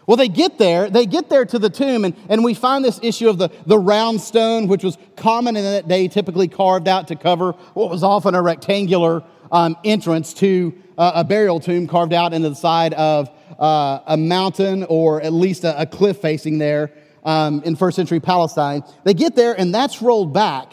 Well, 0.07 0.17
they 0.17 0.27
get 0.27 0.57
there, 0.59 0.89
they 0.89 1.05
get 1.05 1.29
there 1.29 1.45
to 1.45 1.57
the 1.57 1.69
tomb, 1.69 2.05
and, 2.05 2.15
and 2.29 2.43
we 2.43 2.53
find 2.53 2.85
this 2.85 2.99
issue 3.01 3.27
of 3.27 3.37
the, 3.37 3.49
the 3.65 3.77
round 3.77 4.21
stone, 4.21 4.67
which 4.67 4.83
was 4.83 4.97
common 5.15 5.55
in 5.55 5.63
that 5.63 5.87
day, 5.87 6.07
typically 6.07 6.47
carved 6.47 6.87
out 6.87 7.07
to 7.07 7.15
cover 7.15 7.53
what 7.73 7.89
was 7.89 8.03
often 8.03 8.35
a 8.35 8.41
rectangular 8.41 9.23
um, 9.51 9.75
entrance 9.83 10.33
to 10.35 10.73
uh, 10.97 11.13
a 11.15 11.23
burial 11.23 11.59
tomb 11.59 11.87
carved 11.87 12.13
out 12.13 12.33
into 12.33 12.49
the 12.49 12.55
side 12.55 12.93
of 12.93 13.29
uh, 13.59 13.99
a 14.05 14.17
mountain 14.17 14.83
or 14.89 15.21
at 15.21 15.33
least 15.33 15.63
a, 15.63 15.81
a 15.81 15.85
cliff 15.85 16.17
facing 16.17 16.57
there 16.57 16.91
um, 17.23 17.61
in 17.63 17.75
first 17.75 17.95
century 17.95 18.19
Palestine. 18.19 18.83
They 19.03 19.13
get 19.13 19.35
there, 19.35 19.59
and 19.59 19.73
that's 19.73 20.01
rolled 20.01 20.33
back. 20.33 20.71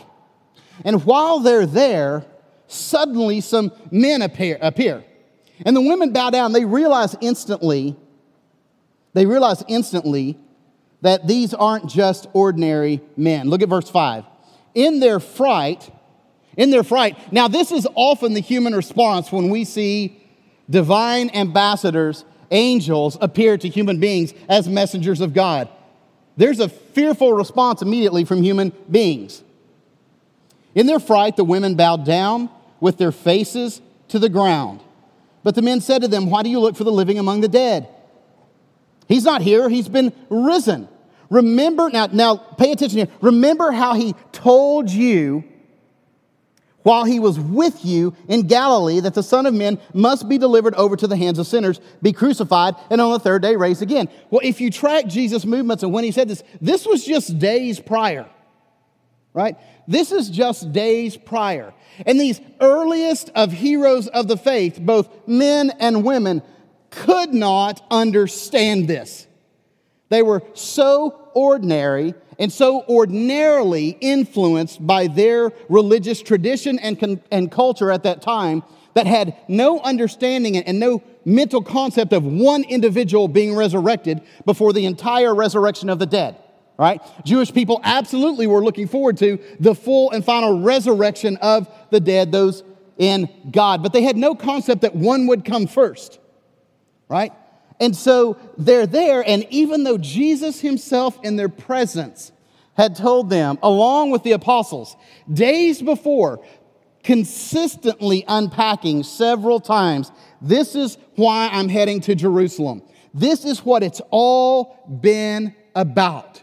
And 0.84 1.04
while 1.04 1.40
they're 1.40 1.66
there, 1.66 2.26
suddenly 2.66 3.40
some 3.40 3.72
men 3.90 4.22
appear. 4.22 4.58
appear. 4.60 5.04
And 5.64 5.76
the 5.76 5.80
women 5.80 6.12
bow 6.12 6.30
down. 6.30 6.52
They 6.52 6.64
realize 6.64 7.16
instantly 7.20 7.96
they 9.14 9.26
realize 9.26 9.62
instantly 9.68 10.38
that 11.02 11.26
these 11.26 11.52
aren't 11.52 11.88
just 11.88 12.26
ordinary 12.32 13.00
men. 13.16 13.48
Look 13.48 13.62
at 13.62 13.68
verse 13.68 13.90
5. 13.90 14.24
In 14.74 15.00
their 15.00 15.20
fright, 15.20 15.90
in 16.56 16.70
their 16.70 16.84
fright, 16.84 17.32
now 17.32 17.48
this 17.48 17.72
is 17.72 17.86
often 17.94 18.34
the 18.34 18.40
human 18.40 18.74
response 18.74 19.30
when 19.30 19.50
we 19.50 19.64
see 19.64 20.22
divine 20.70 21.30
ambassadors, 21.30 22.24
angels, 22.50 23.18
appear 23.20 23.58
to 23.58 23.68
human 23.68 24.00
beings 24.00 24.32
as 24.48 24.68
messengers 24.68 25.20
of 25.20 25.34
God. 25.34 25.68
There's 26.36 26.60
a 26.60 26.68
fearful 26.68 27.32
response 27.34 27.82
immediately 27.82 28.24
from 28.24 28.42
human 28.42 28.72
beings. 28.90 29.42
In 30.74 30.86
their 30.86 31.00
fright, 31.00 31.36
the 31.36 31.44
women 31.44 31.74
bowed 31.74 32.06
down 32.06 32.48
with 32.80 32.96
their 32.96 33.12
faces 33.12 33.82
to 34.08 34.18
the 34.18 34.30
ground. 34.30 34.80
But 35.42 35.54
the 35.54 35.62
men 35.62 35.80
said 35.80 36.02
to 36.02 36.08
them, 36.08 36.30
Why 36.30 36.42
do 36.42 36.48
you 36.48 36.60
look 36.60 36.76
for 36.76 36.84
the 36.84 36.92
living 36.92 37.18
among 37.18 37.40
the 37.40 37.48
dead? 37.48 37.88
He's 39.12 39.24
not 39.24 39.42
here, 39.42 39.68
he's 39.68 39.90
been 39.90 40.10
risen. 40.30 40.88
Remember, 41.28 41.90
now, 41.90 42.06
now 42.06 42.36
pay 42.36 42.72
attention 42.72 42.96
here. 42.96 43.08
Remember 43.20 43.70
how 43.70 43.92
he 43.92 44.14
told 44.32 44.88
you 44.88 45.44
while 46.82 47.04
he 47.04 47.20
was 47.20 47.38
with 47.38 47.84
you 47.84 48.16
in 48.26 48.46
Galilee 48.46 49.00
that 49.00 49.12
the 49.12 49.22
Son 49.22 49.44
of 49.44 49.52
Man 49.52 49.78
must 49.92 50.30
be 50.30 50.38
delivered 50.38 50.74
over 50.76 50.96
to 50.96 51.06
the 51.06 51.18
hands 51.18 51.38
of 51.38 51.46
sinners, 51.46 51.78
be 52.00 52.14
crucified, 52.14 52.74
and 52.88 53.02
on 53.02 53.12
the 53.12 53.18
third 53.18 53.42
day 53.42 53.54
raised 53.54 53.82
again. 53.82 54.08
Well, 54.30 54.40
if 54.42 54.62
you 54.62 54.70
track 54.70 55.08
Jesus' 55.08 55.44
movements 55.44 55.82
and 55.82 55.92
when 55.92 56.04
he 56.04 56.10
said 56.10 56.26
this, 56.26 56.42
this 56.62 56.86
was 56.86 57.04
just 57.04 57.38
days 57.38 57.80
prior, 57.80 58.26
right? 59.34 59.58
This 59.86 60.10
is 60.10 60.30
just 60.30 60.72
days 60.72 61.18
prior. 61.18 61.74
And 62.06 62.18
these 62.18 62.40
earliest 62.62 63.28
of 63.34 63.52
heroes 63.52 64.08
of 64.08 64.26
the 64.26 64.38
faith, 64.38 64.80
both 64.80 65.10
men 65.28 65.70
and 65.80 66.02
women, 66.02 66.40
could 66.92 67.34
not 67.34 67.84
understand 67.90 68.86
this. 68.86 69.26
They 70.08 70.22
were 70.22 70.42
so 70.54 71.30
ordinary 71.34 72.14
and 72.38 72.52
so 72.52 72.84
ordinarily 72.88 73.96
influenced 74.00 74.86
by 74.86 75.06
their 75.06 75.52
religious 75.68 76.20
tradition 76.20 76.78
and, 76.78 77.20
and 77.30 77.50
culture 77.50 77.90
at 77.90 78.02
that 78.02 78.20
time 78.22 78.62
that 78.94 79.06
had 79.06 79.36
no 79.48 79.80
understanding 79.80 80.56
and 80.56 80.78
no 80.78 81.02
mental 81.24 81.62
concept 81.62 82.12
of 82.12 82.24
one 82.24 82.64
individual 82.64 83.26
being 83.26 83.54
resurrected 83.54 84.20
before 84.44 84.72
the 84.72 84.84
entire 84.84 85.34
resurrection 85.34 85.88
of 85.88 85.98
the 85.98 86.06
dead. 86.06 86.36
Right? 86.78 87.00
Jewish 87.24 87.52
people 87.52 87.80
absolutely 87.84 88.46
were 88.46 88.62
looking 88.62 88.88
forward 88.88 89.16
to 89.18 89.38
the 89.60 89.74
full 89.74 90.10
and 90.10 90.24
final 90.24 90.60
resurrection 90.60 91.36
of 91.36 91.68
the 91.90 92.00
dead, 92.00 92.32
those 92.32 92.64
in 92.98 93.28
God. 93.50 93.82
But 93.82 93.92
they 93.92 94.02
had 94.02 94.16
no 94.16 94.34
concept 94.34 94.82
that 94.82 94.94
one 94.94 95.26
would 95.28 95.44
come 95.44 95.66
first 95.66 96.18
right? 97.12 97.32
And 97.78 97.94
so 97.94 98.38
they're 98.56 98.86
there, 98.86 99.22
and 99.26 99.46
even 99.50 99.84
though 99.84 99.98
Jesus 99.98 100.60
himself 100.60 101.18
in 101.22 101.36
their 101.36 101.50
presence 101.50 102.32
had 102.74 102.96
told 102.96 103.28
them, 103.28 103.58
along 103.62 104.12
with 104.12 104.22
the 104.22 104.32
apostles, 104.32 104.96
days 105.30 105.82
before, 105.82 106.42
consistently 107.04 108.24
unpacking 108.26 109.02
several 109.02 109.60
times, 109.60 110.10
this 110.40 110.74
is 110.74 110.96
why 111.16 111.50
I'm 111.52 111.68
heading 111.68 112.00
to 112.02 112.14
Jerusalem. 112.14 112.82
This 113.12 113.44
is 113.44 113.62
what 113.62 113.82
it's 113.82 114.00
all 114.10 114.78
been 115.02 115.54
about. 115.74 116.42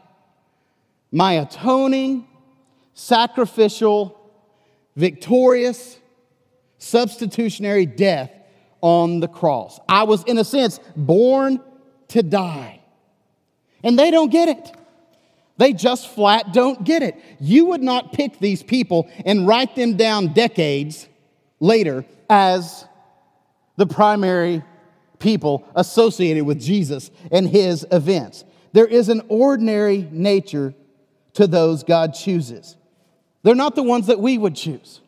My 1.12 1.34
atoning, 1.34 2.28
sacrificial, 2.94 4.20
victorious, 4.96 5.98
substitutionary 6.78 7.88
death 7.88 8.30
on 8.82 9.20
the 9.20 9.28
cross. 9.28 9.80
I 9.88 10.04
was, 10.04 10.24
in 10.24 10.38
a 10.38 10.44
sense, 10.44 10.80
born 10.96 11.62
to 12.10 12.24
die. 12.24 12.82
And 13.84 13.98
they 13.98 14.12
don't 14.12 14.32
get 14.32 14.50
it. 14.50 14.72
They 15.58 15.74
just 15.74 16.08
flat 16.08 16.54
don't 16.54 16.84
get 16.86 17.04
it. 17.04 17.22
You 17.40 17.66
would 17.66 17.82
not 17.82 18.14
pick 18.14 18.40
these 18.40 18.64
people 18.64 19.10
and 19.26 19.46
write 19.46 19.76
them 19.76 19.98
down 19.98 20.34
decades 20.34 21.08
later 21.60 22.06
as 22.30 22.86
the 23.76 23.86
primary 23.86 24.64
people 25.20 25.68
associated 25.76 26.46
with 26.46 26.62
Jesus 26.62 27.12
and 27.32 27.48
his 27.48 27.86
events. 27.92 28.46
There 28.72 28.86
is 28.86 29.10
an 29.10 29.22
ordinary 29.28 30.08
nature 30.12 30.74
to 31.34 31.48
those 31.48 31.84
God 31.84 32.14
chooses. 32.14 32.78
They're 33.44 33.56
not 33.56 33.76
the 33.76 33.84
ones 33.84 34.08
that 34.08 34.20
we 34.20 34.38
would 34.38 34.56
choose. 34.56 35.02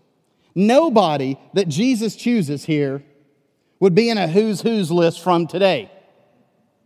Nobody 0.53 1.37
that 1.53 1.67
Jesus 1.69 2.15
chooses 2.15 2.65
here 2.65 3.03
would 3.81 3.93
be 3.93 4.09
in 4.09 4.17
a 4.17 4.27
who's 4.27 4.61
who's 4.61 4.89
list 4.89 5.19
from 5.21 5.47
today. 5.47 5.91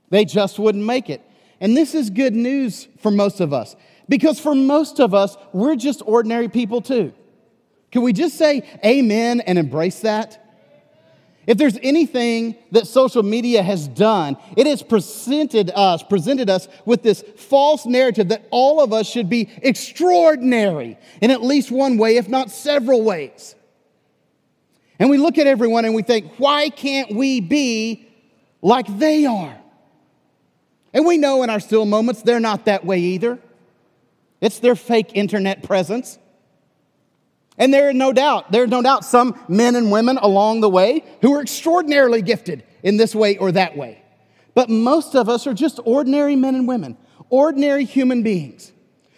They 0.09 0.25
just 0.25 0.57
wouldn't 0.57 0.83
make 0.83 1.11
it. 1.11 1.21
And 1.59 1.77
this 1.77 1.93
is 1.93 2.09
good 2.09 2.33
news 2.33 2.87
for 2.99 3.11
most 3.11 3.41
of 3.41 3.53
us 3.53 3.75
because 4.09 4.39
for 4.39 4.55
most 4.55 4.99
of 4.99 5.13
us, 5.13 5.37
we're 5.53 5.75
just 5.75 6.01
ordinary 6.05 6.47
people 6.49 6.81
too. 6.81 7.13
Can 7.91 8.01
we 8.01 8.13
just 8.13 8.37
say 8.37 8.63
amen 8.83 9.41
and 9.41 9.59
embrace 9.59 9.99
that? 9.99 10.41
If 11.47 11.57
there's 11.57 11.77
anything 11.83 12.55
that 12.71 12.87
social 12.87 13.23
media 13.23 13.61
has 13.61 13.87
done, 13.87 14.37
it 14.57 14.65
has 14.65 14.81
presented 14.81 15.69
us, 15.75 16.01
presented 16.01 16.49
us 16.49 16.67
with 16.85 17.03
this 17.03 17.23
false 17.37 17.85
narrative 17.85 18.29
that 18.29 18.47
all 18.49 18.81
of 18.81 18.91
us 18.93 19.07
should 19.07 19.29
be 19.29 19.49
extraordinary 19.61 20.97
in 21.21 21.29
at 21.29 21.43
least 21.43 21.71
one 21.71 21.97
way, 21.97 22.17
if 22.17 22.27
not 22.27 22.49
several 22.49 23.03
ways. 23.03 23.53
And 24.99 25.09
we 25.09 25.17
look 25.17 25.37
at 25.37 25.47
everyone 25.47 25.85
and 25.85 25.93
we 25.93 26.03
think, 26.03 26.33
why 26.37 26.69
can't 26.69 27.13
we 27.13 27.41
be 27.41 28.07
like 28.61 28.87
they 28.97 29.25
are? 29.25 29.57
And 30.93 31.05
we 31.05 31.17
know 31.17 31.43
in 31.43 31.49
our 31.49 31.59
still 31.59 31.85
moments 31.85 32.21
they're 32.21 32.39
not 32.39 32.65
that 32.65 32.85
way 32.85 32.99
either. 32.99 33.39
It's 34.39 34.59
their 34.59 34.75
fake 34.75 35.11
internet 35.13 35.63
presence. 35.63 36.17
And 37.57 37.73
there 37.73 37.89
are 37.89 37.93
no 37.93 38.13
doubt, 38.13 38.51
there 38.51 38.63
are 38.63 38.67
no 38.67 38.81
doubt 38.81 39.05
some 39.05 39.39
men 39.47 39.75
and 39.75 39.91
women 39.91 40.17
along 40.17 40.61
the 40.61 40.69
way 40.69 41.03
who 41.21 41.33
are 41.33 41.41
extraordinarily 41.41 42.21
gifted 42.21 42.63
in 42.83 42.97
this 42.97 43.15
way 43.15 43.37
or 43.37 43.51
that 43.51 43.77
way. 43.77 44.01
But 44.53 44.69
most 44.69 45.15
of 45.15 45.27
us 45.27 45.47
are 45.47 45.53
just 45.53 45.79
ordinary 45.83 46.35
men 46.35 46.55
and 46.55 46.67
women, 46.67 46.97
ordinary 47.29 47.85
human 47.85 48.23
beings 48.23 48.71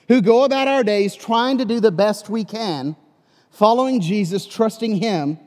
who 0.08 0.22
go 0.22 0.44
about 0.44 0.68
our 0.68 0.84
days 0.84 1.16
trying 1.16 1.58
to 1.58 1.66
do 1.66 1.80
the 1.80 1.92
best 1.92 2.30
we 2.30 2.44
can, 2.44 2.96
following 3.52 4.02
Jesus, 4.02 4.46
trusting 4.46 4.96
Him, 4.96 5.40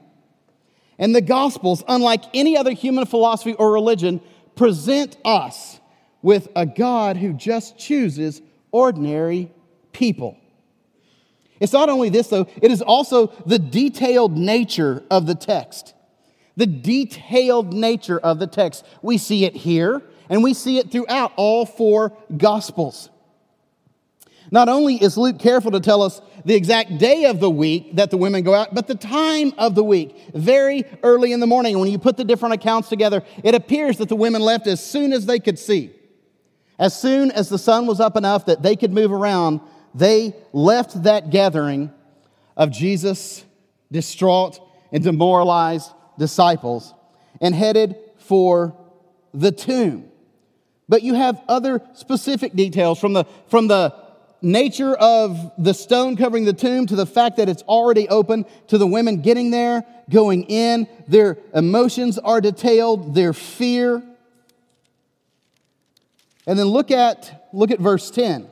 and 1.00 1.14
the 1.14 1.22
Gospels, 1.22 1.82
unlike 1.88 2.22
any 2.34 2.56
other 2.56 2.72
human 2.72 3.06
philosophy 3.06 3.54
or 3.54 3.72
religion, 3.72 4.20
present 4.54 5.16
us 5.24 5.80
with 6.22 6.48
a 6.54 6.66
God 6.66 7.16
who 7.16 7.32
just 7.32 7.78
chooses 7.78 8.42
ordinary 8.70 9.50
people. 9.92 10.36
It's 11.58 11.72
not 11.72 11.88
only 11.88 12.10
this, 12.10 12.28
though, 12.28 12.46
it 12.62 12.70
is 12.70 12.82
also 12.82 13.28
the 13.46 13.58
detailed 13.58 14.36
nature 14.36 15.02
of 15.10 15.26
the 15.26 15.34
text. 15.34 15.94
The 16.56 16.66
detailed 16.66 17.72
nature 17.72 18.18
of 18.18 18.38
the 18.38 18.46
text. 18.46 18.84
We 19.02 19.18
see 19.18 19.44
it 19.44 19.56
here, 19.56 20.02
and 20.28 20.42
we 20.42 20.52
see 20.54 20.78
it 20.78 20.90
throughout 20.90 21.32
all 21.36 21.64
four 21.66 22.16
Gospels. 22.36 23.09
Not 24.50 24.68
only 24.68 24.96
is 24.96 25.16
Luke 25.16 25.38
careful 25.38 25.70
to 25.72 25.80
tell 25.80 26.02
us 26.02 26.20
the 26.44 26.54
exact 26.54 26.98
day 26.98 27.26
of 27.26 27.38
the 27.38 27.50
week 27.50 27.96
that 27.96 28.10
the 28.10 28.16
women 28.16 28.42
go 28.42 28.54
out, 28.54 28.74
but 28.74 28.86
the 28.86 28.94
time 28.94 29.52
of 29.58 29.74
the 29.74 29.84
week, 29.84 30.16
very 30.34 30.84
early 31.02 31.32
in 31.32 31.40
the 31.40 31.46
morning. 31.46 31.78
When 31.78 31.90
you 31.90 31.98
put 31.98 32.16
the 32.16 32.24
different 32.24 32.54
accounts 32.54 32.88
together, 32.88 33.22
it 33.44 33.54
appears 33.54 33.98
that 33.98 34.08
the 34.08 34.16
women 34.16 34.42
left 34.42 34.66
as 34.66 34.84
soon 34.84 35.12
as 35.12 35.26
they 35.26 35.38
could 35.38 35.58
see. 35.58 35.92
As 36.78 36.98
soon 36.98 37.30
as 37.30 37.48
the 37.48 37.58
sun 37.58 37.86
was 37.86 38.00
up 38.00 38.16
enough 38.16 38.46
that 38.46 38.62
they 38.62 38.74
could 38.74 38.92
move 38.92 39.12
around, 39.12 39.60
they 39.94 40.34
left 40.52 41.02
that 41.04 41.30
gathering 41.30 41.92
of 42.56 42.70
Jesus' 42.70 43.44
distraught 43.92 44.58
and 44.90 45.04
demoralized 45.04 45.90
disciples 46.18 46.94
and 47.40 47.54
headed 47.54 47.96
for 48.18 48.76
the 49.32 49.52
tomb. 49.52 50.10
But 50.88 51.02
you 51.02 51.14
have 51.14 51.40
other 51.48 51.82
specific 51.94 52.54
details 52.54 52.98
from 52.98 53.12
the, 53.12 53.24
from 53.48 53.68
the 53.68 53.94
nature 54.42 54.94
of 54.94 55.52
the 55.58 55.74
stone 55.74 56.16
covering 56.16 56.44
the 56.44 56.52
tomb 56.52 56.86
to 56.86 56.96
the 56.96 57.06
fact 57.06 57.36
that 57.36 57.48
it's 57.48 57.62
already 57.62 58.08
open 58.08 58.46
to 58.68 58.78
the 58.78 58.86
women 58.86 59.20
getting 59.20 59.50
there, 59.50 59.84
going 60.08 60.44
in. 60.44 60.86
Their 61.08 61.38
emotions 61.54 62.18
are 62.18 62.40
detailed, 62.40 63.14
their 63.14 63.32
fear. 63.32 64.02
And 66.46 66.58
then 66.58 66.66
look 66.66 66.90
at, 66.90 67.48
look 67.52 67.70
at 67.70 67.78
verse 67.78 68.10
10. 68.10 68.48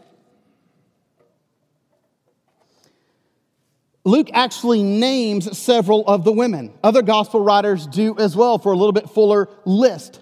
Luke 4.05 4.31
actually 4.33 4.83
names 4.83 5.59
several 5.59 6.07
of 6.07 6.25
the 6.25 6.33
women. 6.33 6.73
Other 6.83 7.03
gospel 7.03 7.41
writers 7.41 7.87
do 7.87 8.17
as 8.19 8.35
well 8.35 8.59
for 8.59 8.73
a 8.73 8.77
little 8.77 8.93
bit 8.93 9.11
fuller 9.11 9.49
list. 9.67 10.21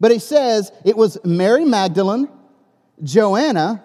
But 0.00 0.10
he 0.10 0.18
says 0.18 0.72
it 0.84 0.96
was 0.96 1.16
Mary 1.24 1.64
Magdalene, 1.64 2.28
Joanna, 3.02 3.82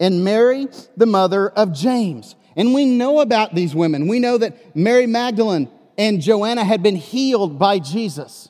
and 0.00 0.24
Mary, 0.24 0.68
the 0.96 1.06
mother 1.06 1.48
of 1.50 1.72
James. 1.72 2.34
And 2.56 2.74
we 2.74 2.84
know 2.84 3.20
about 3.20 3.54
these 3.54 3.74
women. 3.74 4.06
We 4.06 4.18
know 4.18 4.38
that 4.38 4.76
Mary 4.76 5.06
Magdalene 5.06 5.68
and 5.98 6.20
Joanna 6.20 6.64
had 6.64 6.82
been 6.82 6.96
healed 6.96 7.58
by 7.58 7.78
Jesus, 7.78 8.48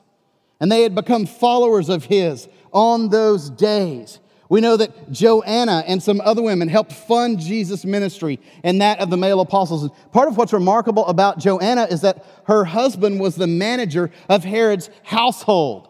and 0.61 0.71
they 0.71 0.83
had 0.83 0.95
become 0.95 1.27
followers 1.27 1.89
of 1.89 2.05
his 2.05 2.49
on 2.73 3.09
those 3.09 3.51
days. 3.51 4.19
We 4.49 4.61
know 4.61 4.77
that 4.77 5.11
Joanna 5.11 5.85
and 5.87 6.03
some 6.03 6.21
other 6.21 6.43
women 6.43 6.69
helped 6.69 6.93
fund 6.93 7.41
Jesus' 7.41 7.85
ministry 7.85 8.39
and 8.63 8.81
that 8.83 9.01
of 9.01 9.09
the 9.09 9.17
male 9.17 9.41
apostles. 9.41 9.91
Part 10.13 10.29
of 10.29 10.37
what's 10.37 10.53
remarkable 10.53 11.07
about 11.07 11.39
Joanna 11.39 11.85
is 11.85 12.03
that 12.03 12.25
her 12.47 12.65
husband 12.65 13.21
was 13.21 13.37
the 13.37 13.47
manager 13.47 14.11
of 14.29 14.45
Herod's 14.45 14.91
household. 15.03 15.89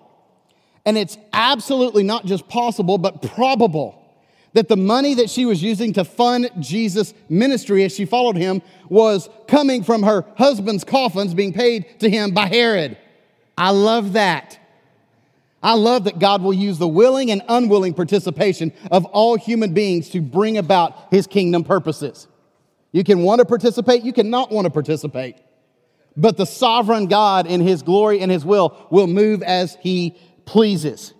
And 0.86 0.96
it's 0.96 1.18
absolutely 1.32 2.04
not 2.04 2.26
just 2.26 2.48
possible, 2.48 2.96
but 2.96 3.22
probable 3.22 4.03
that 4.54 4.68
the 4.68 4.76
money 4.76 5.14
that 5.14 5.28
she 5.28 5.44
was 5.44 5.62
using 5.62 5.92
to 5.92 6.04
fund 6.04 6.50
Jesus' 6.58 7.12
ministry 7.28 7.84
as 7.84 7.94
she 7.94 8.06
followed 8.06 8.36
him 8.36 8.62
was 8.88 9.28
coming 9.46 9.84
from 9.84 10.02
her 10.02 10.24
husband's 10.36 10.84
coffins 10.84 11.34
being 11.34 11.52
paid 11.52 12.00
to 12.00 12.08
him 12.08 12.30
by 12.30 12.46
Herod. 12.46 12.96
I 13.58 13.70
love 13.70 14.14
that. 14.14 14.58
I 15.62 15.74
love 15.74 16.04
that 16.04 16.18
God 16.18 16.42
will 16.42 16.52
use 16.52 16.78
the 16.78 16.86
willing 16.86 17.30
and 17.30 17.42
unwilling 17.48 17.94
participation 17.94 18.70
of 18.90 19.06
all 19.06 19.36
human 19.36 19.72
beings 19.72 20.10
to 20.10 20.20
bring 20.20 20.58
about 20.58 20.94
his 21.10 21.26
kingdom 21.26 21.64
purposes. 21.64 22.28
You 22.92 23.02
can 23.02 23.22
want 23.22 23.38
to 23.38 23.46
participate, 23.46 24.02
you 24.02 24.12
cannot 24.12 24.52
want 24.52 24.66
to 24.66 24.70
participate. 24.70 25.36
But 26.16 26.36
the 26.36 26.44
sovereign 26.44 27.06
God 27.06 27.46
in 27.46 27.60
his 27.62 27.82
glory 27.82 28.20
and 28.20 28.30
his 28.30 28.44
will 28.44 28.86
will 28.90 29.06
move 29.06 29.42
as 29.42 29.76
he 29.80 30.16
pleases. 30.44 31.13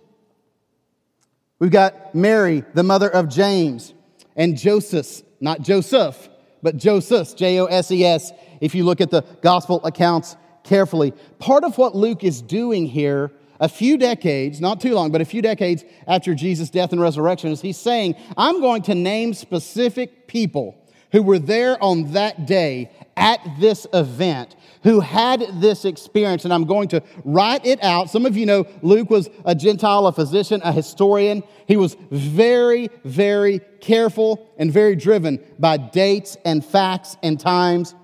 We've 1.59 1.71
got 1.71 2.13
Mary, 2.13 2.63
the 2.73 2.83
mother 2.83 3.09
of 3.09 3.29
James, 3.29 3.93
and 4.35 4.57
Joseph, 4.57 5.21
not 5.39 5.61
Joseph, 5.61 6.29
but 6.61 6.75
Joses, 6.75 7.33
J 7.33 7.59
O 7.59 7.65
S 7.65 7.91
E 7.91 8.03
S, 8.03 8.31
if 8.59 8.75
you 8.75 8.83
look 8.83 8.99
at 8.99 9.09
the 9.09 9.21
gospel 9.41 9.79
accounts 9.85 10.35
carefully. 10.63 11.13
Part 11.39 11.63
of 11.63 11.77
what 11.77 11.95
Luke 11.95 12.23
is 12.23 12.41
doing 12.41 12.87
here, 12.87 13.31
a 13.59 13.69
few 13.69 13.97
decades, 13.97 14.59
not 14.59 14.81
too 14.81 14.93
long, 14.95 15.11
but 15.11 15.21
a 15.21 15.25
few 15.25 15.41
decades 15.41 15.85
after 16.07 16.35
Jesus' 16.35 16.69
death 16.69 16.91
and 16.91 16.99
resurrection, 16.99 17.51
is 17.51 17.61
he's 17.61 17.77
saying, 17.77 18.15
I'm 18.35 18.59
going 18.59 18.81
to 18.83 18.95
name 18.95 19.33
specific 19.33 20.27
people 20.27 20.75
who 21.13 21.23
were 21.23 21.39
there 21.39 21.81
on 21.81 22.11
that 22.11 22.45
day 22.45 22.91
at 23.15 23.39
this 23.59 23.87
event 23.93 24.57
who 24.85 24.99
had 24.99 25.43
this 25.55 25.83
experience, 25.83 26.45
and 26.45 26.53
I'm 26.53 26.65
going 26.65 26.87
to 26.89 27.01
write 27.23 27.65
it 27.65 27.83
out. 27.83 28.11
Some 28.11 28.25
of 28.27 28.37
you 28.37 28.45
know 28.45 28.67
Luke 28.83 29.09
was 29.09 29.31
a 29.43 29.55
Gentile, 29.55 30.05
a 30.05 30.11
physician, 30.11 30.61
a 30.63 30.71
historian. 30.71 31.43
He 31.67 31.75
was 31.75 31.97
very, 32.11 32.91
very 33.03 33.61
careful 33.81 34.47
and 34.57 34.71
very 34.71 34.95
driven 34.95 35.43
by 35.57 35.77
dates 35.77 36.37
and 36.45 36.63
facts 36.63 37.17
and 37.23 37.39
times. 37.39 37.95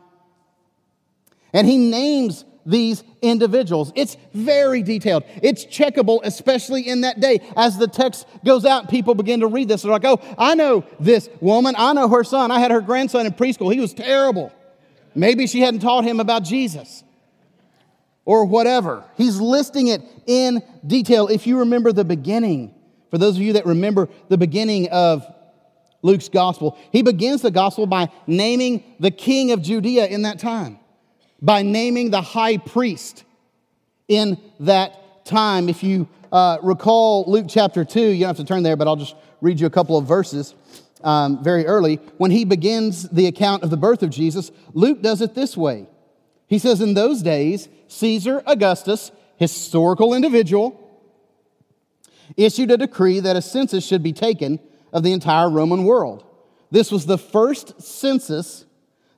And 1.54 1.68
he 1.68 1.78
names 1.78 2.46
these 2.66 3.04
individuals. 3.22 3.92
It's 3.96 4.18
very 4.34 4.82
detailed. 4.82 5.24
It's 5.44 5.66
checkable, 5.66 6.22
especially 6.24 6.88
in 6.88 7.02
that 7.02 7.20
day. 7.20 7.42
As 7.56 7.78
the 7.78 7.88
text 7.88 8.26
goes 8.44 8.66
out, 8.66 8.90
people 8.90 9.14
begin 9.14 9.42
to 9.42 9.48
read 9.48 9.68
this. 9.68 9.84
They're 9.84 9.92
like, 9.92 10.06
oh, 10.06 10.20
I 10.36 10.56
know 10.56 10.84
this 11.00 11.30
woman. 11.42 11.76
I 11.78 11.94
know 11.94 12.10
her 12.10 12.24
son. 12.24 12.50
I 12.50 12.60
had 12.60 12.72
her 12.72 12.82
grandson 12.82 13.28
in 13.28 13.34
preschool. 13.34 13.72
He 13.72 13.80
was 13.80 13.94
terrible. 13.94 14.52
Maybe 15.14 15.48
she 15.48 15.62
hadn't 15.62 15.82
taught 15.82 16.04
him 16.04 16.20
about 16.20 16.44
Jesus 16.44 17.04
or 18.26 18.46
whatever. 18.46 19.04
He's 19.18 19.40
listing 19.40 19.88
it 19.88 20.02
in 20.26 20.62
detail. 20.86 21.28
If 21.28 21.48
you 21.48 21.60
remember 21.60 21.92
the 21.92 22.06
beginning, 22.06 22.74
for 23.10 23.18
those 23.18 23.36
of 23.36 23.42
you 23.42 23.54
that 23.54 23.66
remember 23.66 24.10
the 24.30 24.38
beginning 24.38 24.90
of 24.90 25.26
Luke's 26.02 26.30
gospel, 26.30 26.78
he 26.92 27.02
begins 27.02 27.42
the 27.42 27.52
gospel 27.52 27.86
by 27.86 28.10
naming 28.28 28.84
the 29.00 29.12
king 29.12 29.52
of 29.52 29.62
Judea 29.62 30.08
in 30.08 30.24
that 30.24 30.40
time, 30.40 30.80
by 31.42 31.62
naming 31.62 32.12
the 32.12 32.22
high 32.22 32.58
priest 32.58 33.24
in 34.08 34.38
that 34.62 35.26
time. 35.26 35.70
If 35.70 35.84
you 35.84 36.08
uh, 36.32 36.58
recall 36.64 37.26
Luke 37.28 37.48
chapter 37.50 37.84
2, 37.84 38.00
you 38.00 38.20
don't 38.22 38.30
have 38.30 38.38
to 38.38 38.46
turn 38.46 38.64
there, 38.64 38.76
but 38.76 38.88
I'll 38.88 38.96
just 38.96 39.16
read 39.42 39.60
you 39.60 39.68
a 39.68 39.72
couple 39.72 39.98
of 39.98 40.06
verses 40.06 40.56
um, 41.04 41.44
very 41.44 41.66
early, 41.66 41.98
when 42.18 42.32
he 42.32 42.46
begins 42.46 43.10
the 43.10 43.28
account 43.28 43.64
of 43.64 43.70
the 43.70 43.78
birth 43.78 44.04
of 44.04 44.10
Jesus, 44.10 44.52
Luke 44.74 45.02
does 45.02 45.22
it 45.22 45.36
this 45.36 45.56
way. 45.58 45.88
He 46.48 46.60
says, 46.60 46.82
In 46.82 46.94
those 46.94 47.22
days, 47.22 47.70
Caesar 47.88 48.44
Augustus, 48.46 49.12
historical 49.38 50.14
individual, 50.14 50.78
issued 52.38 52.72
a 52.72 52.78
decree 52.78 53.20
that 53.20 53.36
a 53.36 53.42
census 53.42 53.86
should 53.86 54.04
be 54.04 54.14
taken 54.14 54.60
of 54.94 55.04
the 55.04 55.14
entire 55.14 55.50
Roman 55.50 55.84
world. 55.84 56.26
This 56.70 56.92
was 56.92 57.06
the 57.06 57.18
first 57.18 57.82
census 57.82 58.66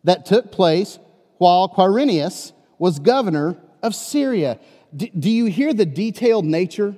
that 0.03 0.25
took 0.25 0.51
place 0.51 0.99
while 1.37 1.69
Quirinius 1.69 2.51
was 2.77 2.99
governor 2.99 3.57
of 3.81 3.95
Syria. 3.95 4.59
D- 4.95 5.11
do 5.17 5.29
you 5.29 5.45
hear 5.45 5.73
the 5.73 5.85
detailed 5.85 6.45
nature 6.45 6.95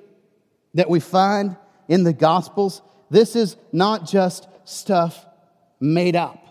that 0.73 0.89
we 0.89 0.99
find 0.99 1.57
in 1.87 2.03
the 2.03 2.13
Gospels? 2.13 2.81
This 3.09 3.35
is 3.35 3.57
not 3.71 4.07
just 4.07 4.47
stuff 4.65 5.25
made 5.79 6.15
up. 6.15 6.41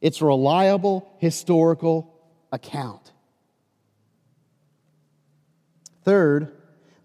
It's 0.00 0.20
a 0.20 0.24
reliable 0.24 1.08
historical 1.18 2.12
account. 2.50 3.12
Third, 6.04 6.52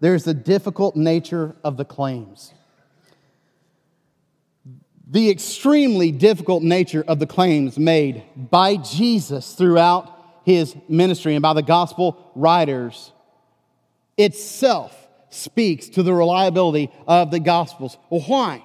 there's 0.00 0.24
the 0.24 0.34
difficult 0.34 0.96
nature 0.96 1.56
of 1.64 1.76
the 1.76 1.84
claims. 1.84 2.52
The 5.10 5.30
extremely 5.30 6.12
difficult 6.12 6.62
nature 6.62 7.04
of 7.06 7.18
the 7.18 7.26
claims 7.26 7.78
made 7.78 8.22
by 8.36 8.76
Jesus 8.76 9.54
throughout 9.54 10.12
his 10.44 10.76
ministry 10.88 11.34
and 11.34 11.42
by 11.42 11.54
the 11.54 11.62
gospel 11.62 12.30
writers 12.34 13.12
itself 14.16 14.94
speaks 15.30 15.88
to 15.90 16.02
the 16.02 16.12
reliability 16.12 16.90
of 17.06 17.30
the 17.30 17.40
gospels. 17.40 17.96
Well, 18.10 18.22
why? 18.22 18.64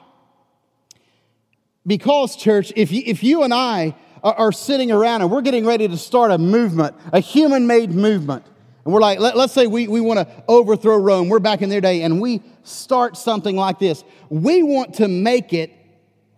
Because, 1.86 2.36
church, 2.36 2.72
if 2.76 2.91
you, 2.91 3.04
if 3.06 3.24
you 3.24 3.43
and 3.43 3.54
I 3.54 3.96
are, 4.24 4.54
sitting 4.54 4.89
around 4.89 5.22
and 5.22 5.30
we're 5.30 5.41
getting 5.41 5.65
ready 5.65 5.86
to 5.86 5.98
start 5.98 6.32
a 6.32 6.38
movement, 6.38 6.96
a 7.12 7.19
human 7.19 7.67
made 7.67 7.91
movement, 7.91 8.46
and 8.86 8.93
we're 8.93 9.02
like, 9.02 9.19
let, 9.19 9.36
us 9.36 9.52
say 9.52 9.67
we, 9.67 9.88
we 9.88 10.00
want 10.00 10.19
to 10.19 10.43
overthrow 10.48 10.98
Rome, 10.98 11.28
we're 11.28 11.39
back 11.39 11.62
in 11.62 11.69
their 11.69 11.82
day, 11.82 12.04
and 12.04 12.22
we 12.22 12.41
start 12.63 13.17
something 13.17 13.56
like 13.56 13.80
this. 13.80 14.04
We 14.30 14.63
want 14.63 14.96
to 14.96 15.10
make 15.10 15.52
it 15.52 15.72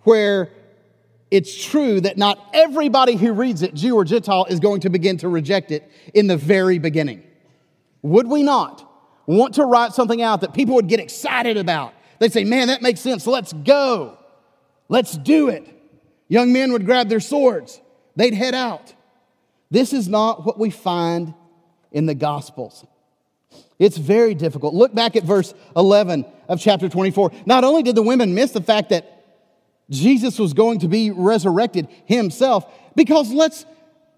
where 0.01 0.51
it's 1.29 1.63
true 1.63 2.01
that 2.01 2.17
not 2.17 2.39
everybody 2.53 3.15
who 3.15 3.34
reads 3.34 3.62
it, 3.62 3.73
Jew 3.73 3.95
or 3.95 4.03
Gentile, 4.03 4.45
is 4.45 4.60
going 4.60 4.81
to 4.81 4.89
begin 4.89 5.17
to 5.17 5.29
reject 5.29 5.71
it 5.71 5.89
in 6.13 6.27
the 6.27 6.38
very 6.38 6.79
beginning. 6.79 7.23
Would 8.01 8.27
we 8.27 8.43
not 8.43 8.84
want 9.25 9.55
to 9.55 9.65
write 9.65 9.93
something 9.93 10.21
out 10.21 10.41
that 10.41 10.53
people 10.53 10.75
would 10.75 10.88
get 10.88 10.99
excited 10.99 11.58
about? 11.58 11.93
They'd 12.19 12.34
say, 12.34 12.43
man, 12.43 12.67
that 12.67 12.81
makes 12.81 12.99
sense, 12.99 13.27
let's 13.27 13.53
go. 13.53 14.17
Let's 14.88 15.17
do 15.17 15.50
it. 15.50 15.67
Young 16.28 16.54
men 16.54 16.71
would 16.71 16.86
grab 16.86 17.10
their 17.10 17.19
swords, 17.19 17.82
they'd 18.15 18.34
head 18.34 18.56
out. 18.56 18.93
This 19.71 19.93
is 19.93 20.08
not 20.08 20.45
what 20.45 20.60
we 20.60 20.69
find 20.69 21.34
in 21.91 22.06
the 22.06 22.15
Gospels. 22.15 22.86
It's 23.80 23.98
very 23.98 24.34
difficult. 24.34 24.74
Look 24.74 24.93
back 24.93 25.15
at 25.15 25.24
verse 25.24 25.54
11 25.76 26.26
of 26.48 26.60
chapter 26.60 26.88
24. 26.88 27.32
Not 27.45 27.63
only 27.63 27.84
did 27.84 27.95
the 27.95 28.02
women 28.02 28.34
miss 28.34 28.52
the 28.52 28.62
fact 28.62 28.89
that 28.89 29.12
Jesus 29.89 30.39
was 30.39 30.54
going 30.54 30.80
to 30.80 30.88
be 30.88 31.12
resurrected 31.12 31.88
himself 32.06 32.65
because 32.95 33.32
let's 33.32 33.65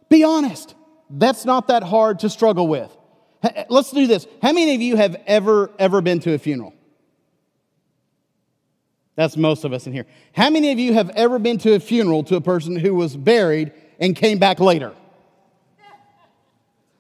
be 0.10 0.24
honest, 0.24 0.76
that's 1.10 1.46
not 1.46 1.68
that 1.68 1.84
hard 1.84 2.20
to 2.20 2.30
struggle 2.30 2.68
with. 2.68 2.96
Let's 3.70 3.92
do 3.92 4.08
this. 4.08 4.28
How 4.42 4.52
many 4.52 4.76
of 4.76 4.82
you 4.82 4.96
have 4.96 5.22
ever, 5.26 5.72
ever 5.80 6.02
been 6.02 6.20
to 6.22 6.34
a 6.34 6.40
funeral? 6.40 6.74
That's 9.18 9.36
most 9.36 9.66
of 9.66 9.74
us 9.74 9.88
in 9.88 9.94
here. 9.94 10.06
How 10.34 10.52
many 10.52 10.72
of 10.72 10.78
you 10.78 10.94
have 10.94 11.10
ever 11.10 11.40
been 11.40 11.58
to 11.60 11.74
a 11.74 11.80
funeral 11.80 12.24
to 12.26 12.36
a 12.36 12.42
person 12.42 12.76
who 12.76 12.94
was 12.94 13.18
buried 13.18 13.74
and 14.00 14.16
came 14.16 14.38
back 14.38 14.60
later? 14.60 14.94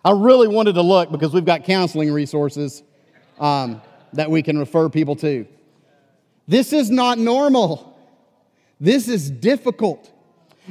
I 0.03 0.11
really 0.11 0.47
wanted 0.47 0.73
to 0.73 0.81
look 0.81 1.11
because 1.11 1.31
we've 1.31 1.45
got 1.45 1.63
counseling 1.63 2.11
resources 2.11 2.81
um, 3.39 3.83
that 4.13 4.31
we 4.31 4.41
can 4.41 4.57
refer 4.57 4.89
people 4.89 5.15
to. 5.17 5.45
This 6.47 6.73
is 6.73 6.89
not 6.89 7.19
normal. 7.19 7.95
This 8.79 9.07
is 9.07 9.29
difficult. 9.29 10.11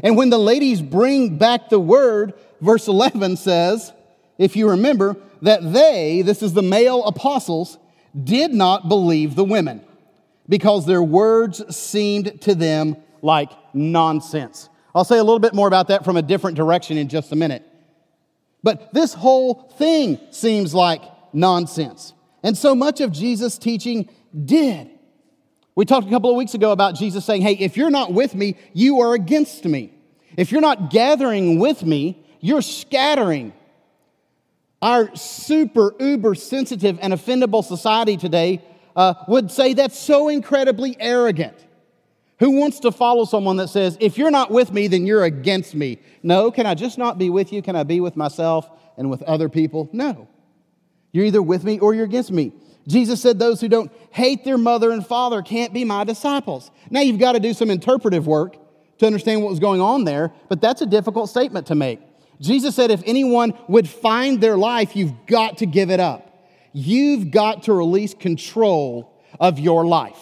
And 0.02 0.16
when 0.16 0.30
the 0.30 0.38
ladies 0.38 0.82
bring 0.82 1.38
back 1.38 1.68
the 1.68 1.78
word, 1.78 2.34
verse 2.60 2.88
11 2.88 3.36
says, 3.36 3.92
if 4.36 4.56
you 4.56 4.70
remember, 4.70 5.16
that 5.42 5.72
they, 5.72 6.22
this 6.22 6.42
is 6.42 6.54
the 6.54 6.62
male 6.62 7.04
apostles, 7.04 7.78
did 8.24 8.52
not 8.52 8.88
believe 8.88 9.36
the 9.36 9.44
women 9.44 9.84
because 10.48 10.86
their 10.86 11.02
words 11.02 11.76
seemed 11.76 12.40
to 12.42 12.54
them 12.54 12.96
like 13.22 13.50
nonsense. 13.74 14.68
I'll 14.94 15.04
say 15.04 15.18
a 15.18 15.24
little 15.24 15.38
bit 15.38 15.54
more 15.54 15.68
about 15.68 15.88
that 15.88 16.04
from 16.04 16.16
a 16.16 16.22
different 16.22 16.56
direction 16.56 16.96
in 16.96 17.08
just 17.08 17.32
a 17.32 17.36
minute. 17.36 17.66
But 18.62 18.92
this 18.94 19.12
whole 19.14 19.54
thing 19.78 20.18
seems 20.30 20.74
like 20.74 21.02
nonsense. 21.32 22.14
And 22.42 22.56
so 22.56 22.74
much 22.74 23.00
of 23.00 23.12
Jesus' 23.12 23.58
teaching 23.58 24.08
did. 24.44 24.90
We 25.74 25.84
talked 25.84 26.06
a 26.06 26.10
couple 26.10 26.30
of 26.30 26.36
weeks 26.36 26.54
ago 26.54 26.72
about 26.72 26.94
Jesus 26.94 27.24
saying, 27.24 27.42
Hey, 27.42 27.52
if 27.52 27.76
you're 27.76 27.90
not 27.90 28.12
with 28.12 28.34
me, 28.34 28.56
you 28.72 29.00
are 29.00 29.14
against 29.14 29.64
me. 29.64 29.92
If 30.36 30.50
you're 30.50 30.60
not 30.60 30.90
gathering 30.90 31.58
with 31.58 31.84
me, 31.84 32.24
you're 32.40 32.62
scattering. 32.62 33.52
Our 34.80 35.14
super, 35.16 35.94
uber 35.98 36.34
sensitive 36.34 36.98
and 37.00 37.12
offendable 37.12 37.64
society 37.64 38.16
today 38.16 38.62
uh, 38.96 39.14
would 39.28 39.50
say 39.50 39.74
that's 39.74 39.98
so 39.98 40.28
incredibly 40.28 40.96
arrogant. 40.98 41.54
Who 42.38 42.52
wants 42.58 42.80
to 42.80 42.92
follow 42.92 43.24
someone 43.24 43.56
that 43.56 43.68
says, 43.68 43.96
if 44.00 44.18
you're 44.18 44.30
not 44.30 44.50
with 44.50 44.72
me, 44.72 44.88
then 44.88 45.06
you're 45.06 45.24
against 45.24 45.74
me? 45.74 45.98
No, 46.22 46.50
can 46.50 46.66
I 46.66 46.74
just 46.74 46.98
not 46.98 47.18
be 47.18 47.30
with 47.30 47.52
you? 47.52 47.62
Can 47.62 47.76
I 47.76 47.82
be 47.82 48.00
with 48.00 48.16
myself 48.16 48.68
and 48.96 49.08
with 49.08 49.22
other 49.22 49.48
people? 49.48 49.88
No. 49.92 50.28
You're 51.12 51.24
either 51.26 51.40
with 51.40 51.64
me 51.64 51.78
or 51.78 51.94
you're 51.94 52.04
against 52.04 52.30
me. 52.30 52.52
Jesus 52.86 53.20
said, 53.20 53.38
Those 53.38 53.60
who 53.60 53.68
don't 53.68 53.90
hate 54.10 54.44
their 54.44 54.58
mother 54.58 54.90
and 54.90 55.06
father 55.06 55.40
can't 55.42 55.72
be 55.72 55.84
my 55.84 56.04
disciples. 56.04 56.70
Now, 56.90 57.00
you've 57.00 57.18
got 57.18 57.32
to 57.32 57.40
do 57.40 57.54
some 57.54 57.70
interpretive 57.70 58.26
work 58.26 58.56
to 58.98 59.06
understand 59.06 59.42
what 59.42 59.50
was 59.50 59.58
going 59.58 59.80
on 59.80 60.04
there, 60.04 60.32
but 60.48 60.60
that's 60.60 60.82
a 60.82 60.86
difficult 60.86 61.30
statement 61.30 61.66
to 61.68 61.74
make. 61.74 62.00
Jesus 62.40 62.74
said, 62.74 62.90
If 62.90 63.02
anyone 63.06 63.54
would 63.68 63.88
find 63.88 64.40
their 64.40 64.56
life, 64.56 64.94
you've 64.94 65.26
got 65.26 65.58
to 65.58 65.66
give 65.66 65.90
it 65.90 66.00
up. 66.00 66.25
You've 66.78 67.30
got 67.30 67.62
to 67.62 67.72
release 67.72 68.12
control 68.12 69.18
of 69.40 69.58
your 69.58 69.86
life, 69.86 70.18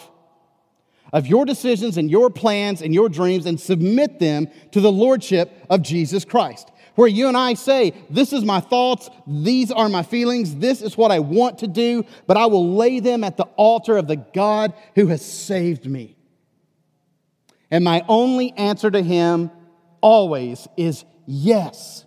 of 1.12 1.26
your 1.26 1.44
decisions 1.44 1.96
and 1.96 2.08
your 2.08 2.30
plans 2.30 2.80
and 2.80 2.94
your 2.94 3.08
dreams, 3.08 3.46
and 3.46 3.58
submit 3.58 4.20
them 4.20 4.46
to 4.70 4.80
the 4.80 4.92
Lordship 4.92 5.50
of 5.68 5.82
Jesus 5.82 6.24
Christ. 6.24 6.70
Where 6.94 7.08
you 7.08 7.26
and 7.26 7.36
I 7.36 7.54
say, 7.54 7.92
This 8.08 8.32
is 8.32 8.44
my 8.44 8.60
thoughts, 8.60 9.10
these 9.26 9.72
are 9.72 9.88
my 9.88 10.04
feelings, 10.04 10.54
this 10.54 10.80
is 10.80 10.96
what 10.96 11.10
I 11.10 11.18
want 11.18 11.58
to 11.58 11.66
do, 11.66 12.04
but 12.28 12.36
I 12.36 12.46
will 12.46 12.76
lay 12.76 13.00
them 13.00 13.24
at 13.24 13.36
the 13.36 13.46
altar 13.56 13.96
of 13.96 14.06
the 14.06 14.14
God 14.14 14.74
who 14.94 15.08
has 15.08 15.24
saved 15.24 15.86
me. 15.86 16.16
And 17.68 17.82
my 17.82 18.04
only 18.06 18.52
answer 18.52 18.92
to 18.92 19.02
Him 19.02 19.50
always 20.00 20.68
is 20.76 21.04
yes. 21.26 22.04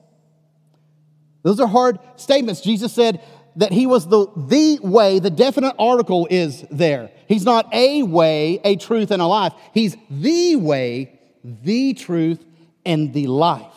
Those 1.44 1.60
are 1.60 1.68
hard 1.68 2.00
statements. 2.16 2.62
Jesus 2.62 2.94
said, 2.94 3.22
that 3.58 3.72
he 3.72 3.86
was 3.88 4.08
the, 4.08 4.28
the 4.36 4.80
way, 4.82 5.20
the 5.20 5.30
definite 5.30 5.76
article 5.78 6.28
is 6.30 6.64
there. 6.72 7.12
He's 7.28 7.44
not 7.44 7.74
a 7.74 8.04
way, 8.04 8.62
a 8.64 8.76
truth, 8.76 9.12
and 9.12 9.22
a 9.22 9.26
life. 9.26 9.54
He's 9.74 9.98
the 10.10 10.56
way, 10.56 11.20
the 11.44 11.94
truth, 11.94 12.46
and 12.86 13.14
the 13.14 13.28
life. 13.28 13.74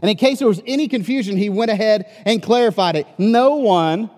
And 0.00 0.10
in 0.10 0.16
case 0.16 0.38
there 0.38 0.48
was 0.48 0.62
any 0.66 0.88
confusion, 0.88 1.36
he 1.36 1.48
went 1.48 1.70
ahead 1.70 2.06
and 2.26 2.42
clarified 2.42 2.96
it. 2.96 3.06
No 3.16 3.56
one 3.56 4.10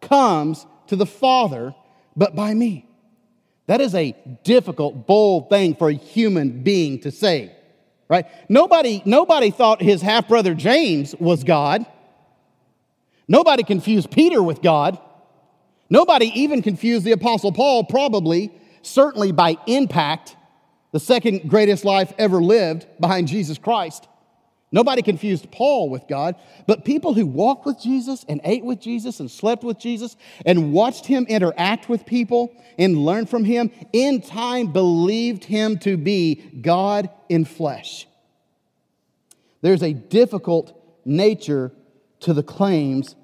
comes 0.00 0.66
to 0.86 0.96
the 0.96 1.06
Father 1.06 1.74
but 2.16 2.34
by 2.34 2.54
me. 2.54 2.88
That 3.66 3.80
is 3.80 3.94
a 3.94 4.14
difficult, 4.44 5.06
bold 5.06 5.50
thing 5.50 5.74
for 5.74 5.88
a 5.88 5.94
human 5.94 6.62
being 6.62 7.00
to 7.00 7.10
say, 7.10 7.52
right? 8.08 8.26
Nobody, 8.48 9.02
nobody 9.04 9.50
thought 9.50 9.82
his 9.82 10.00
half 10.00 10.28
brother 10.28 10.54
James 10.54 11.14
was 11.16 11.42
God. 11.42 11.84
Nobody 13.28 13.62
confused 13.62 14.10
Peter 14.10 14.42
with 14.42 14.62
God. 14.62 14.98
Nobody 15.88 16.26
even 16.34 16.62
confused 16.62 17.04
the 17.04 17.12
Apostle 17.12 17.52
Paul, 17.52 17.84
probably, 17.84 18.52
certainly 18.82 19.32
by 19.32 19.56
impact, 19.66 20.36
the 20.92 21.00
second 21.00 21.48
greatest 21.48 21.84
life 21.84 22.12
ever 22.18 22.40
lived 22.40 22.86
behind 23.00 23.28
Jesus 23.28 23.58
Christ. 23.58 24.08
Nobody 24.72 25.02
confused 25.02 25.50
Paul 25.52 25.90
with 25.90 26.08
God, 26.08 26.34
but 26.66 26.84
people 26.84 27.14
who 27.14 27.24
walked 27.24 27.66
with 27.66 27.80
Jesus 27.80 28.24
and 28.28 28.40
ate 28.44 28.64
with 28.64 28.80
Jesus 28.80 29.20
and 29.20 29.30
slept 29.30 29.62
with 29.62 29.78
Jesus 29.78 30.16
and 30.44 30.72
watched 30.72 31.06
him 31.06 31.24
interact 31.28 31.88
with 31.88 32.04
people 32.04 32.52
and 32.76 32.98
learn 32.98 33.26
from 33.26 33.44
him, 33.44 33.70
in 33.92 34.20
time 34.20 34.72
believed 34.72 35.44
him 35.44 35.78
to 35.78 35.96
be 35.96 36.34
God 36.60 37.08
in 37.28 37.44
flesh. 37.44 38.06
There's 39.62 39.82
a 39.82 39.92
difficult 39.92 40.78
nature 41.04 41.72
to 42.26 42.34
the 42.34 42.42
claims 42.42 43.16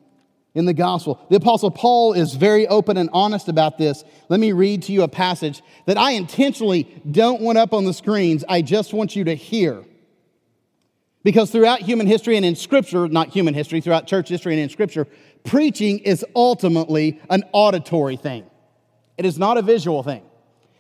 in 0.55 0.65
the 0.65 0.75
gospel. 0.75 1.25
The 1.29 1.37
apostle 1.37 1.71
Paul 1.71 2.13
is 2.13 2.35
very 2.35 2.67
open 2.69 2.97
and 2.97 3.11
honest 3.13 3.49
about 3.49 3.79
this. 3.79 4.05
Let 4.29 4.39
me 4.39 4.53
read 4.53 4.83
to 4.85 4.93
you 4.93 5.03
a 5.03 5.09
passage 5.09 5.63
that 5.87 5.99
I 5.99 6.13
intentionally 6.13 7.03
don't 7.11 7.41
want 7.41 7.59
up 7.59 7.73
on 7.73 7.85
the 7.85 7.93
screens. 7.93 8.45
I 8.49 8.63
just 8.63 8.93
want 8.93 9.17
you 9.17 9.25
to 9.25 9.35
hear. 9.35 9.85
Because 11.25 11.51
throughout 11.51 11.81
human 11.81 12.07
history 12.07 12.37
and 12.37 12.45
in 12.45 12.55
scripture, 12.55 13.09
not 13.09 13.29
human 13.29 13.55
history, 13.55 13.81
throughout 13.81 14.07
church 14.07 14.29
history 14.29 14.55
and 14.55 14.63
in 14.63 14.69
scripture, 14.69 15.07
preaching 15.45 15.99
is 16.01 16.25
ultimately 16.35 17.21
an 17.31 17.45
auditory 17.53 18.17
thing. 18.17 18.45
It 19.19 19.25
is 19.25 19.39
not 19.39 19.57
a 19.57 19.63
visual 19.63 20.03
thing. 20.03 20.23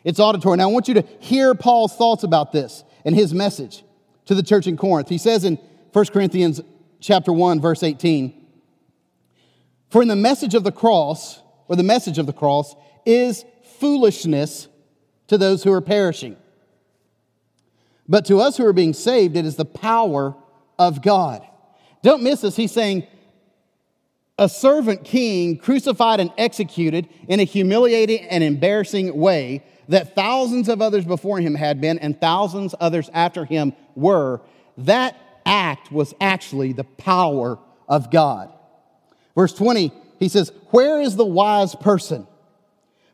It's 0.05 0.21
auditory. 0.21 0.59
Now 0.59 0.69
I 0.69 0.73
want 0.73 0.89
you 0.89 0.95
to 0.95 1.05
hear 1.21 1.55
Paul's 1.55 1.95
thoughts 1.95 2.25
about 2.25 2.53
this 2.53 2.85
and 3.05 3.15
his 3.15 3.35
message 3.35 3.85
to 4.27 4.35
the 4.35 4.43
church 4.43 4.67
in 4.67 4.77
Corinth. 4.77 5.09
He 5.09 5.19
says 5.19 5.45
in 5.45 5.59
1 5.93 6.07
Corinthians 6.07 6.61
chapter 7.03 7.33
1 7.33 7.61
verse 7.61 7.83
18, 7.83 8.33
"For 9.91 10.01
in 10.01 10.09
the 10.09 10.17
message 10.17 10.55
of 10.55 10.65
the 10.65 10.73
cross, 10.73 11.41
or 11.69 11.77
the 11.77 11.83
message 11.83 12.19
of 12.19 12.27
the 12.27 12.33
cross 12.33 12.75
is 13.05 13.45
foolishness 13.79 14.69
to 15.27 15.37
those 15.37 15.65
who 15.65 15.73
are 15.73 15.81
perishing. 15.81 16.37
But 18.09 18.25
to 18.27 18.41
us 18.41 18.57
who 18.57 18.65
are 18.65 18.73
being 18.73 18.95
saved, 18.95 19.37
it 19.37 19.45
is 19.45 19.57
the 19.57 19.65
power 19.65 20.35
of 20.79 21.03
God." 21.03 21.43
Don't 22.03 22.23
miss 22.23 22.41
this. 22.41 22.57
He's 22.57 22.73
saying 22.73 23.05
a 24.39 24.49
servant 24.49 25.05
king 25.05 25.57
crucified 25.57 26.19
and 26.19 26.33
executed 26.39 27.09
in 27.29 27.39
a 27.39 27.45
humiliating 27.45 28.21
and 28.29 28.43
embarrassing 28.43 29.17
way 29.17 29.63
that 29.89 30.15
thousands 30.15 30.69
of 30.69 30.81
others 30.81 31.05
before 31.05 31.39
him 31.39 31.55
had 31.55 31.81
been 31.81 31.99
and 31.99 32.21
thousands 32.21 32.75
others 32.81 33.11
after 33.13 33.45
him 33.45 33.73
were, 33.95 34.41
that 34.79 35.17
act 35.47 35.91
was 35.93 36.15
actually 36.21 36.73
the 36.73 36.85
power 36.85 37.59
of 37.89 38.11
God. 38.11 38.53
Verse 39.35 39.53
20, 39.55 39.93
he 40.19 40.29
says, 40.29 40.53
Where 40.71 41.01
is 41.01 41.17
the 41.17 41.25
wise 41.25 41.75
person? 41.75 42.27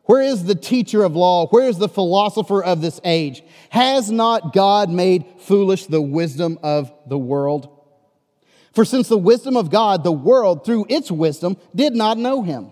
Where 0.03 0.21
is 0.23 0.45
the 0.45 0.55
teacher 0.55 1.03
of 1.03 1.15
law? 1.15 1.47
Where 1.47 1.67
is 1.67 1.77
the 1.77 1.87
philosopher 1.87 2.63
of 2.63 2.81
this 2.81 2.99
age? 3.03 3.43
Has 3.69 4.09
not 4.09 4.53
God 4.53 4.89
made 4.89 5.25
foolish 5.37 5.85
the 5.85 6.01
wisdom 6.01 6.57
of 6.63 6.91
the 7.05 7.17
world? 7.17 7.69
For 8.73 8.85
since 8.85 9.07
the 9.07 9.17
wisdom 9.17 9.55
of 9.55 9.69
God, 9.69 10.03
the 10.03 10.11
world, 10.11 10.65
through 10.65 10.87
its 10.89 11.11
wisdom, 11.11 11.57
did 11.75 11.93
not 11.93 12.17
know 12.17 12.41
him, 12.41 12.71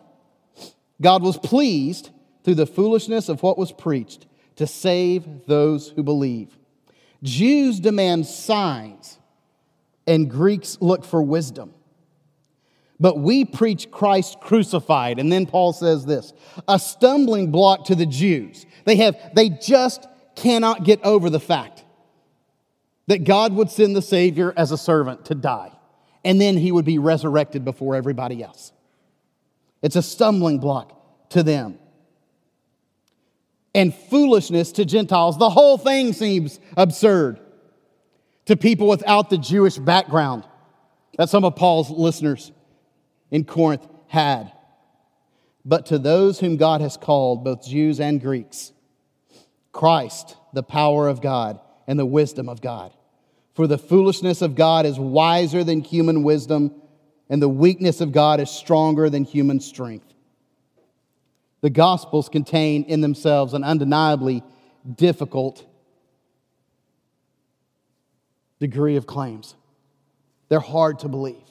God 1.02 1.22
was 1.22 1.38
pleased 1.38 2.10
through 2.44 2.56
the 2.56 2.66
foolishness 2.66 3.30
of 3.30 3.44
what 3.44 3.58
was 3.58 3.72
preached 3.72 4.26
to 4.56 4.66
save 4.66 5.46
those 5.46 5.90
who 5.90 6.04
believe. 6.04 6.58
Jews 7.24 7.80
demand 7.80 8.26
signs, 8.26 9.17
and 10.08 10.30
Greeks 10.30 10.78
look 10.82 11.06
for 11.06 11.22
wisdom. 11.22 11.74
But 13.00 13.20
we 13.20 13.46
preach 13.46 13.92
Christ 13.92 14.40
crucified. 14.40 15.20
And 15.20 15.32
then 15.32 15.46
Paul 15.46 15.74
says 15.74 16.06
this 16.06 16.34
a 16.68 16.80
stumbling 16.80 17.52
block 17.52 17.86
to 17.86 17.96
the 17.96 18.06
Jews. 18.08 18.66
They 18.86 18.96
have, 18.98 19.16
they 19.36 19.50
just 19.50 20.08
cannot 20.36 20.84
get 20.84 21.04
over 21.04 21.30
the 21.30 21.40
fact 21.40 21.84
that 23.08 23.24
God 23.24 23.54
would 23.54 23.70
send 23.70 23.96
the 23.96 24.02
Savior 24.02 24.54
as 24.58 24.72
a 24.72 24.78
servant 24.78 25.26
to 25.26 25.36
die, 25.36 25.72
and 26.26 26.42
then 26.42 26.58
he 26.58 26.72
would 26.72 26.86
be 26.86 27.00
resurrected 27.00 27.64
before 27.66 27.96
everybody 27.96 28.44
else. 28.44 28.74
It's 29.82 29.96
a 29.96 30.02
stumbling 30.02 30.60
block 30.60 31.30
to 31.30 31.44
them. 31.44 31.80
and 33.76 33.94
foolishness 33.94 34.72
to 34.72 34.86
Gentiles. 34.86 35.38
The 35.38 35.52
whole 35.52 35.78
thing 35.78 36.12
seems 36.12 36.60
absurd 36.76 37.40
to 38.48 38.58
people 38.58 38.88
without 38.88 39.30
the 39.30 39.38
Jewish 39.38 39.78
background 39.78 40.44
that 41.18 41.30
some 41.30 41.44
of 41.44 41.56
Paul's 41.56 41.90
listeners 41.90 42.52
in 43.30 43.44
Corinth 43.44 43.86
had. 44.08 44.52
But 45.66 45.88
to 45.88 46.00
those 46.00 46.40
whom 46.40 46.56
God 46.56 46.80
has 46.80 46.96
called, 46.96 47.44
both 47.44 47.68
Jews 47.68 48.00
and 48.00 48.22
Greeks, 48.22 48.72
Christ, 49.74 50.38
the 50.54 50.64
power 50.64 51.10
of 51.10 51.22
God 51.22 51.60
and 51.88 52.00
the 52.00 52.06
wisdom 52.06 52.48
of 52.48 52.62
God. 52.62 52.94
For 53.54 53.68
the 53.68 53.78
foolishness 53.78 54.42
of 54.42 54.56
God 54.56 54.86
is 54.86 54.98
wiser 54.98 55.64
than 55.64 55.82
human 55.82 56.24
wisdom, 56.24 56.74
and 57.30 57.42
the 57.42 57.50
weakness 57.50 58.00
of 58.00 58.14
God 58.14 58.40
is 58.40 58.50
stronger 58.50 59.10
than 59.10 59.26
human 59.26 59.60
strength. 59.60 60.14
The 61.62 61.70
Gospels 61.70 62.30
contain 62.30 62.84
in 62.86 63.02
themselves 63.02 63.54
an 63.54 63.64
undeniably 63.64 64.42
difficult 64.96 65.67
degree 68.60 68.96
of 68.96 69.06
claims. 69.06 69.56
They're 70.50 70.60
hard 70.60 71.00
to 71.00 71.10
believe. 71.10 71.44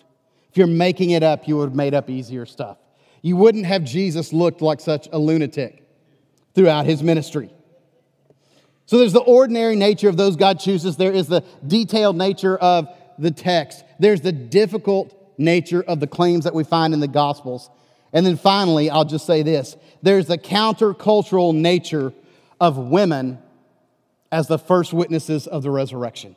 If 0.50 0.56
you're 0.56 0.66
making 0.66 1.10
it 1.10 1.22
up, 1.22 1.46
you 1.46 1.56
would 1.58 1.70
have 1.70 1.76
made 1.76 1.94
up 1.94 2.08
easier 2.08 2.46
stuff. 2.46 2.78
You 3.22 3.36
wouldn't 3.36 3.66
have 3.66 3.84
Jesus 3.84 4.32
looked 4.32 4.62
like 4.62 4.80
such 4.80 5.08
a 5.12 5.18
lunatic 5.18 5.82
throughout 6.54 6.86
his 6.86 7.02
ministry. 7.02 7.50
So 8.86 8.98
there's 8.98 9.12
the 9.12 9.20
ordinary 9.20 9.76
nature 9.76 10.08
of 10.08 10.16
those 10.16 10.36
God 10.36 10.60
chooses, 10.60 10.96
there 10.96 11.12
is 11.12 11.26
the 11.26 11.42
detailed 11.66 12.16
nature 12.16 12.56
of 12.56 12.88
the 13.18 13.30
text, 13.30 13.84
there's 13.98 14.20
the 14.20 14.32
difficult 14.32 15.12
nature 15.38 15.82
of 15.82 16.00
the 16.00 16.06
claims 16.06 16.44
that 16.44 16.54
we 16.54 16.64
find 16.64 16.94
in 16.94 17.00
the 17.00 17.08
Gospels. 17.08 17.68
And 18.12 18.24
then 18.24 18.36
finally, 18.36 18.88
I'll 18.88 19.04
just 19.04 19.26
say 19.26 19.42
this 19.42 19.76
there's 20.02 20.26
the 20.26 20.38
countercultural 20.38 21.54
nature 21.54 22.12
of 22.60 22.78
women 22.78 23.38
as 24.30 24.46
the 24.46 24.58
first 24.58 24.92
witnesses 24.92 25.46
of 25.46 25.62
the 25.62 25.70
resurrection. 25.70 26.36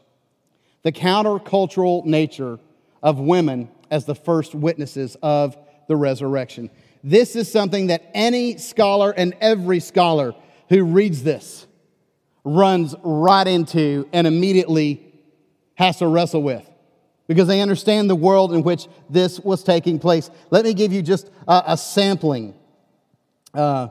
The 0.83 0.91
countercultural 0.91 2.05
nature 2.05 2.59
of 3.01 3.19
women 3.19 3.69
as 3.91 4.05
the 4.05 4.15
first 4.15 4.55
witnesses 4.55 5.17
of 5.21 5.57
the 5.87 5.95
resurrection. 5.95 6.69
This 7.03 7.35
is 7.35 7.51
something 7.51 7.87
that 7.87 8.09
any 8.13 8.57
scholar 8.57 9.11
and 9.11 9.35
every 9.41 9.79
scholar 9.79 10.35
who 10.69 10.83
reads 10.83 11.23
this 11.23 11.65
runs 12.43 12.95
right 13.03 13.47
into 13.47 14.07
and 14.13 14.27
immediately 14.27 15.13
has 15.75 15.97
to 15.97 16.07
wrestle 16.07 16.43
with 16.43 16.69
because 17.27 17.47
they 17.47 17.61
understand 17.61 18.09
the 18.09 18.15
world 18.15 18.53
in 18.53 18.63
which 18.63 18.87
this 19.09 19.39
was 19.39 19.63
taking 19.63 19.99
place. 19.99 20.29
Let 20.49 20.65
me 20.65 20.73
give 20.73 20.91
you 20.91 21.01
just 21.01 21.29
a, 21.47 21.63
a 21.67 21.77
sampling. 21.77 22.55
Uh, 23.53 23.89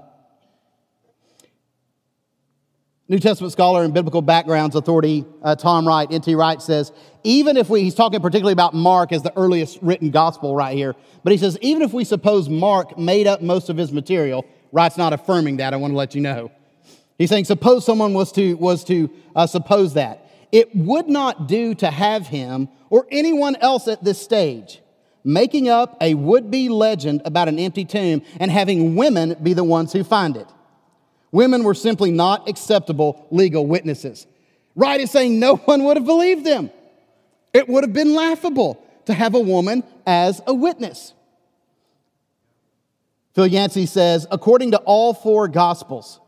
New 3.11 3.19
Testament 3.19 3.53
scholar 3.53 3.85
and 3.85 3.95
biblical 3.95 4.21
backgrounds 4.21 4.77
authority 4.77 5.25
uh, 5.43 5.57
Tom 5.57 5.89
Wright, 5.89 6.13
N.T. 6.13 6.35
Wright 6.35 6.61
says, 6.61 6.93
even 7.25 7.57
if 7.57 7.71
we, 7.71 7.81
he's 7.81 7.95
talking 7.95 8.21
particularly 8.21 8.53
about 8.53 8.75
Mark 8.75 9.13
as 9.13 9.23
the 9.23 9.35
earliest 9.35 9.79
written 9.81 10.11
gospel 10.11 10.55
right 10.55 10.77
here, 10.77 10.95
but 11.25 11.33
he 11.33 11.39
says, 11.39 11.57
even 11.63 11.81
if 11.81 11.95
we 11.95 12.05
suppose 12.05 12.51
Mark 12.51 12.99
made 12.99 13.27
up 13.27 13.41
most 13.41 13.71
of 13.71 13.79
his 13.79 13.93
material, 13.93 14.45
Wright's 14.73 14.99
not 14.99 15.15
affirming 15.15 15.57
that, 15.57 15.73
I 15.73 15.79
want 15.79 15.93
to 15.93 15.97
let 15.97 16.15
you 16.15 16.21
know. 16.21 16.53
He's 17.17 17.31
saying, 17.31 17.47
suppose 17.47 17.87
someone 17.87 18.13
was 18.13 18.31
to, 18.33 18.55
was 18.55 18.85
to 18.85 19.11
uh, 19.35 19.47
suppose 19.47 19.95
that. 19.95 20.31
It 20.53 20.77
would 20.77 21.09
not 21.09 21.49
do 21.49 21.75
to 21.77 21.91
have 21.91 22.27
him 22.27 22.69
or 22.91 23.07
anyone 23.11 23.57
else 23.57 23.89
at 23.89 24.05
this 24.05 24.21
stage 24.21 24.83
making 25.25 25.69
up 25.69 25.97
a 26.01 26.15
would 26.15 26.51
be 26.51 26.69
legend 26.69 27.21
about 27.25 27.49
an 27.49 27.59
empty 27.59 27.85
tomb 27.85 28.23
and 28.39 28.51
having 28.51 28.97
women 28.97 29.37
be 29.43 29.53
the 29.53 29.65
ones 29.65 29.93
who 29.93 30.05
find 30.05 30.37
it. 30.37 30.47
Women 31.31 31.63
were 31.63 31.75
simply 31.75 32.11
not 32.11 32.49
acceptable 32.49 33.27
legal 33.31 33.67
witnesses. 33.67 34.27
Wright 34.75 35.01
is 35.01 35.11
saying 35.11 35.39
no 35.39 35.57
one 35.57 35.85
would 35.85 35.97
have 35.97 36.07
believed 36.07 36.45
them. 36.45 36.71
It 37.53 37.69
would 37.69 37.85
have 37.85 37.93
been 37.93 38.15
laughable 38.15 38.83
to 39.07 39.15
have 39.15 39.35
a 39.35 39.41
woman 39.41 39.83
as 40.07 40.41
a 40.47 40.55
witness. 40.55 41.13
Phil 43.35 43.47
Yancey 43.47 43.87
says, 43.87 44.27
according 44.31 44.73
to 44.73 44.79
all 44.79 45.15
four 45.15 45.49
gospels, 45.49 46.21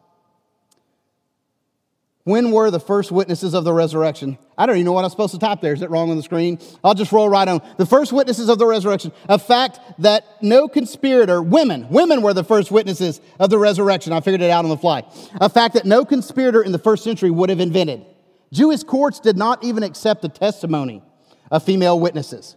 when 2.30 2.52
were 2.52 2.70
the 2.70 2.78
first 2.78 3.10
witnesses 3.10 3.54
of 3.54 3.64
the 3.64 3.72
resurrection? 3.72 4.38
I 4.56 4.64
don't 4.64 4.76
even 4.76 4.86
know 4.86 4.92
what 4.92 5.04
I'm 5.04 5.10
supposed 5.10 5.34
to 5.34 5.40
type 5.40 5.60
there. 5.60 5.72
Is 5.72 5.82
it 5.82 5.90
wrong 5.90 6.10
on 6.10 6.16
the 6.16 6.22
screen? 6.22 6.60
I'll 6.84 6.94
just 6.94 7.10
roll 7.10 7.28
right 7.28 7.46
on. 7.46 7.60
The 7.76 7.84
first 7.84 8.12
witnesses 8.12 8.48
of 8.48 8.58
the 8.58 8.66
resurrection. 8.66 9.10
A 9.28 9.38
fact 9.38 9.80
that 9.98 10.24
no 10.40 10.68
conspirator, 10.68 11.42
women, 11.42 11.88
women 11.88 12.22
were 12.22 12.32
the 12.32 12.44
first 12.44 12.70
witnesses 12.70 13.20
of 13.40 13.50
the 13.50 13.58
resurrection. 13.58 14.12
I 14.12 14.20
figured 14.20 14.42
it 14.42 14.50
out 14.50 14.64
on 14.64 14.70
the 14.70 14.76
fly. 14.76 15.02
A 15.40 15.48
fact 15.48 15.74
that 15.74 15.84
no 15.84 16.04
conspirator 16.04 16.62
in 16.62 16.70
the 16.70 16.78
first 16.78 17.02
century 17.02 17.30
would 17.30 17.50
have 17.50 17.58
invented. 17.58 18.06
Jewish 18.52 18.84
courts 18.84 19.18
did 19.18 19.36
not 19.36 19.64
even 19.64 19.82
accept 19.82 20.22
the 20.22 20.28
testimony 20.28 21.02
of 21.50 21.64
female 21.64 21.98
witnesses. 21.98 22.56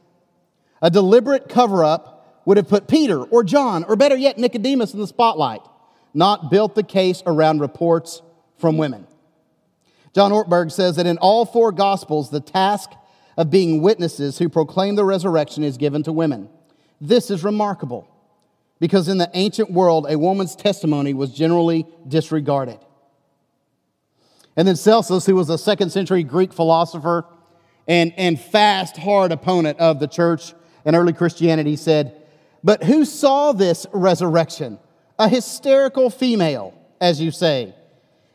A 0.84 0.92
deliberate 0.92 1.50
cover 1.50 1.84
up 1.84 2.42
would 2.46 2.58
have 2.58 2.68
put 2.68 2.88
Peter 2.88 3.24
or 3.24 3.44
John, 3.44 3.86
or 3.86 3.96
better 3.96 4.16
yet, 4.16 4.38
Nicodemus 4.38 4.94
in 4.94 5.00
the 5.00 5.08
spotlight, 5.08 5.62
not 6.14 6.52
built 6.52 6.76
the 6.76 6.84
case 6.84 7.24
around 7.26 7.60
reports 7.60 8.22
from 8.58 8.78
women. 8.78 9.08
John 10.14 10.32
Ortberg 10.32 10.72
says 10.72 10.96
that 10.98 11.08
in 11.08 11.18
all 11.18 11.46
four 11.46 11.72
Gospels, 11.72 12.30
the 12.30 12.40
task 12.40 12.92
of 13.36 13.50
being 13.50 13.82
witnesses 13.82 14.38
who 14.38 14.48
proclaim 14.48 14.96
the 14.96 15.06
resurrection 15.06 15.64
is 15.64 15.78
given 15.78 16.04
to 16.04 16.12
women. 16.12 16.50
This 17.02 17.32
is 17.32 17.44
remarkable 17.44 18.08
because 18.80 19.08
in 19.08 19.18
the 19.18 19.30
ancient 19.34 19.72
world, 19.72 20.06
a 20.10 20.18
woman's 20.18 20.56
testimony 20.56 21.14
was 21.14 21.32
generally 21.32 21.86
disregarded. 22.08 22.80
And 24.56 24.68
then 24.68 24.76
Celsus, 24.76 25.26
who 25.26 25.36
was 25.36 25.50
a 25.50 25.58
second 25.58 25.92
century 25.92 26.24
Greek 26.24 26.54
philosopher 26.54 27.26
and, 27.88 28.14
and 28.18 28.40
fast, 28.40 28.98
hard 28.98 29.32
opponent 29.32 29.80
of 29.80 30.00
the 30.00 30.08
church 30.08 30.54
and 30.86 30.96
early 30.96 31.14
Christianity, 31.14 31.76
said, 31.76 32.22
But 32.64 32.84
who 32.84 33.04
saw 33.06 33.52
this 33.52 33.88
resurrection? 33.94 34.80
A 35.18 35.28
hysterical 35.28 36.10
female, 36.10 36.74
as 37.00 37.22
you 37.22 37.32
say, 37.32 37.74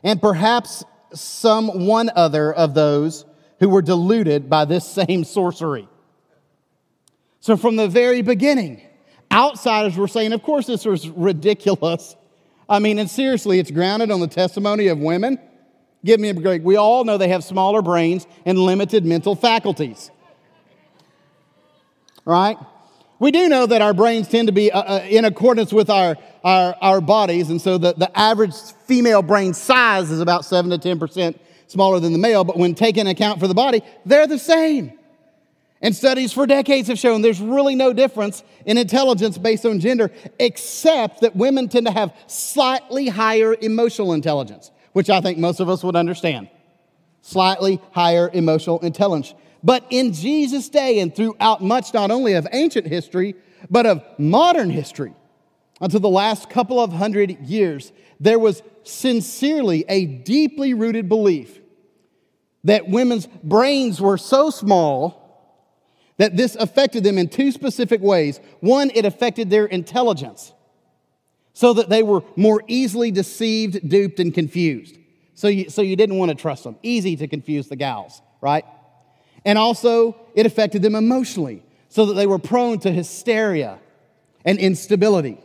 and 0.02 0.20
perhaps 0.20 0.84
some 1.12 1.86
one 1.86 2.10
other 2.14 2.52
of 2.52 2.74
those 2.74 3.24
who 3.60 3.68
were 3.68 3.82
deluded 3.82 4.48
by 4.48 4.64
this 4.64 4.86
same 4.86 5.24
sorcery. 5.24 5.88
So, 7.40 7.56
from 7.56 7.76
the 7.76 7.88
very 7.88 8.22
beginning, 8.22 8.82
outsiders 9.32 9.96
were 9.96 10.08
saying, 10.08 10.32
of 10.32 10.42
course, 10.42 10.66
this 10.66 10.84
was 10.84 11.08
ridiculous. 11.08 12.16
I 12.68 12.78
mean, 12.78 12.98
and 12.98 13.08
seriously, 13.08 13.58
it's 13.58 13.70
grounded 13.70 14.10
on 14.10 14.20
the 14.20 14.26
testimony 14.26 14.88
of 14.88 14.98
women. 14.98 15.38
Give 16.04 16.20
me 16.20 16.28
a 16.28 16.34
break. 16.34 16.62
We 16.62 16.76
all 16.76 17.04
know 17.04 17.18
they 17.18 17.28
have 17.28 17.42
smaller 17.42 17.82
brains 17.82 18.26
and 18.44 18.58
limited 18.58 19.04
mental 19.04 19.34
faculties. 19.34 20.10
Right? 22.24 22.56
We 23.20 23.32
do 23.32 23.48
know 23.48 23.66
that 23.66 23.82
our 23.82 23.94
brains 23.94 24.28
tend 24.28 24.46
to 24.46 24.52
be 24.52 24.70
uh, 24.70 24.80
uh, 24.80 25.06
in 25.08 25.24
accordance 25.24 25.72
with 25.72 25.90
our, 25.90 26.16
our, 26.44 26.76
our 26.80 27.00
bodies, 27.00 27.50
and 27.50 27.60
so 27.60 27.76
the, 27.76 27.94
the 27.94 28.16
average 28.18 28.54
female 28.86 29.22
brain 29.22 29.54
size 29.54 30.10
is 30.10 30.20
about 30.20 30.44
7 30.44 30.70
to 30.70 30.78
10% 30.78 31.38
smaller 31.66 31.98
than 31.98 32.12
the 32.12 32.18
male, 32.18 32.44
but 32.44 32.56
when 32.56 32.74
taken 32.74 33.06
account 33.06 33.40
for 33.40 33.48
the 33.48 33.54
body, 33.54 33.82
they're 34.06 34.26
the 34.26 34.38
same. 34.38 34.92
And 35.80 35.94
studies 35.94 36.32
for 36.32 36.46
decades 36.46 36.88
have 36.88 36.98
shown 36.98 37.22
there's 37.22 37.40
really 37.40 37.74
no 37.74 37.92
difference 37.92 38.42
in 38.66 38.78
intelligence 38.78 39.38
based 39.38 39.64
on 39.64 39.78
gender, 39.78 40.10
except 40.38 41.20
that 41.20 41.36
women 41.36 41.68
tend 41.68 41.86
to 41.86 41.92
have 41.92 42.12
slightly 42.26 43.08
higher 43.08 43.54
emotional 43.60 44.12
intelligence, 44.12 44.70
which 44.92 45.08
I 45.08 45.20
think 45.20 45.38
most 45.38 45.60
of 45.60 45.68
us 45.68 45.84
would 45.84 45.94
understand. 45.94 46.48
Slightly 47.22 47.80
higher 47.92 48.30
emotional 48.32 48.80
intelligence. 48.80 49.34
But 49.62 49.84
in 49.90 50.12
Jesus' 50.12 50.68
day 50.68 51.00
and 51.00 51.14
throughout 51.14 51.62
much 51.62 51.92
not 51.92 52.10
only 52.10 52.34
of 52.34 52.46
ancient 52.52 52.86
history, 52.86 53.34
but 53.70 53.86
of 53.86 54.04
modern 54.18 54.70
history, 54.70 55.14
until 55.80 56.00
the 56.00 56.08
last 56.08 56.48
couple 56.50 56.80
of 56.80 56.92
hundred 56.92 57.38
years, 57.40 57.92
there 58.20 58.38
was 58.38 58.62
sincerely 58.84 59.84
a 59.88 60.06
deeply 60.06 60.74
rooted 60.74 61.08
belief 61.08 61.60
that 62.64 62.88
women's 62.88 63.26
brains 63.42 64.00
were 64.00 64.18
so 64.18 64.50
small 64.50 65.24
that 66.16 66.36
this 66.36 66.56
affected 66.56 67.04
them 67.04 67.16
in 67.16 67.28
two 67.28 67.52
specific 67.52 68.00
ways. 68.00 68.40
One, 68.60 68.90
it 68.94 69.04
affected 69.04 69.50
their 69.50 69.66
intelligence, 69.66 70.52
so 71.52 71.72
that 71.74 71.88
they 71.88 72.02
were 72.02 72.22
more 72.36 72.62
easily 72.66 73.10
deceived, 73.10 73.88
duped, 73.88 74.20
and 74.20 74.34
confused. 74.34 74.96
So 75.34 75.46
you, 75.48 75.70
so 75.70 75.82
you 75.82 75.94
didn't 75.94 76.16
want 76.16 76.30
to 76.30 76.34
trust 76.34 76.64
them. 76.64 76.76
Easy 76.82 77.16
to 77.16 77.28
confuse 77.28 77.68
the 77.68 77.76
gals, 77.76 78.20
right? 78.40 78.64
And 79.48 79.56
also, 79.56 80.14
it 80.34 80.44
affected 80.44 80.82
them 80.82 80.94
emotionally 80.94 81.62
so 81.88 82.04
that 82.04 82.12
they 82.12 82.26
were 82.26 82.38
prone 82.38 82.80
to 82.80 82.92
hysteria 82.92 83.78
and 84.44 84.58
instability. 84.58 85.38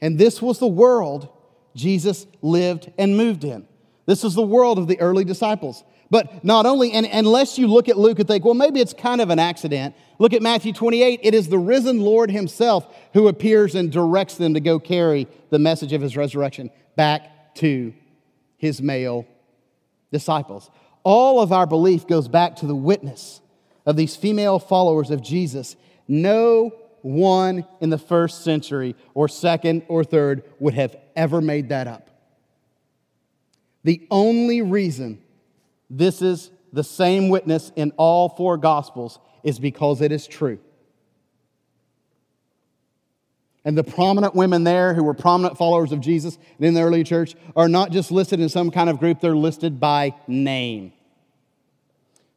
And 0.00 0.18
this 0.18 0.40
was 0.40 0.58
the 0.58 0.66
world 0.66 1.28
Jesus 1.74 2.26
lived 2.40 2.90
and 2.96 3.14
moved 3.14 3.44
in. 3.44 3.68
This 4.06 4.22
was 4.22 4.34
the 4.34 4.40
world 4.40 4.78
of 4.78 4.88
the 4.88 4.98
early 5.00 5.22
disciples. 5.22 5.84
But 6.08 6.46
not 6.46 6.64
only, 6.64 6.92
and 6.92 7.04
unless 7.04 7.58
you 7.58 7.66
look 7.66 7.90
at 7.90 7.98
Luke 7.98 8.20
and 8.20 8.26
think, 8.26 8.42
well, 8.42 8.54
maybe 8.54 8.80
it's 8.80 8.94
kind 8.94 9.20
of 9.20 9.28
an 9.28 9.38
accident, 9.38 9.94
look 10.18 10.32
at 10.32 10.40
Matthew 10.40 10.72
28. 10.72 11.20
It 11.22 11.34
is 11.34 11.50
the 11.50 11.58
risen 11.58 12.00
Lord 12.00 12.30
himself 12.30 12.86
who 13.12 13.28
appears 13.28 13.74
and 13.74 13.92
directs 13.92 14.36
them 14.36 14.54
to 14.54 14.60
go 14.60 14.78
carry 14.78 15.28
the 15.50 15.58
message 15.58 15.92
of 15.92 16.00
his 16.00 16.16
resurrection 16.16 16.70
back 16.96 17.54
to 17.56 17.92
his 18.56 18.80
male 18.80 19.26
disciples. 20.10 20.70
All 21.08 21.40
of 21.40 21.52
our 21.52 21.68
belief 21.68 22.08
goes 22.08 22.26
back 22.26 22.56
to 22.56 22.66
the 22.66 22.74
witness 22.74 23.40
of 23.86 23.94
these 23.94 24.16
female 24.16 24.58
followers 24.58 25.12
of 25.12 25.22
Jesus. 25.22 25.76
No 26.08 26.72
one 27.00 27.64
in 27.80 27.90
the 27.90 27.96
first 27.96 28.42
century 28.42 28.96
or 29.14 29.28
second 29.28 29.84
or 29.86 30.02
third 30.02 30.42
would 30.58 30.74
have 30.74 30.96
ever 31.14 31.40
made 31.40 31.68
that 31.68 31.86
up. 31.86 32.10
The 33.84 34.04
only 34.10 34.62
reason 34.62 35.22
this 35.88 36.22
is 36.22 36.50
the 36.72 36.82
same 36.82 37.28
witness 37.28 37.70
in 37.76 37.92
all 37.96 38.28
four 38.28 38.56
gospels 38.56 39.20
is 39.44 39.60
because 39.60 40.00
it 40.00 40.10
is 40.10 40.26
true. 40.26 40.58
And 43.64 43.78
the 43.78 43.84
prominent 43.84 44.34
women 44.34 44.64
there 44.64 44.92
who 44.92 45.04
were 45.04 45.14
prominent 45.14 45.56
followers 45.56 45.92
of 45.92 46.00
Jesus 46.00 46.36
in 46.58 46.74
the 46.74 46.82
early 46.82 47.04
church 47.04 47.36
are 47.54 47.68
not 47.68 47.92
just 47.92 48.10
listed 48.10 48.40
in 48.40 48.48
some 48.48 48.72
kind 48.72 48.90
of 48.90 48.98
group, 48.98 49.20
they're 49.20 49.36
listed 49.36 49.78
by 49.78 50.12
name. 50.26 50.92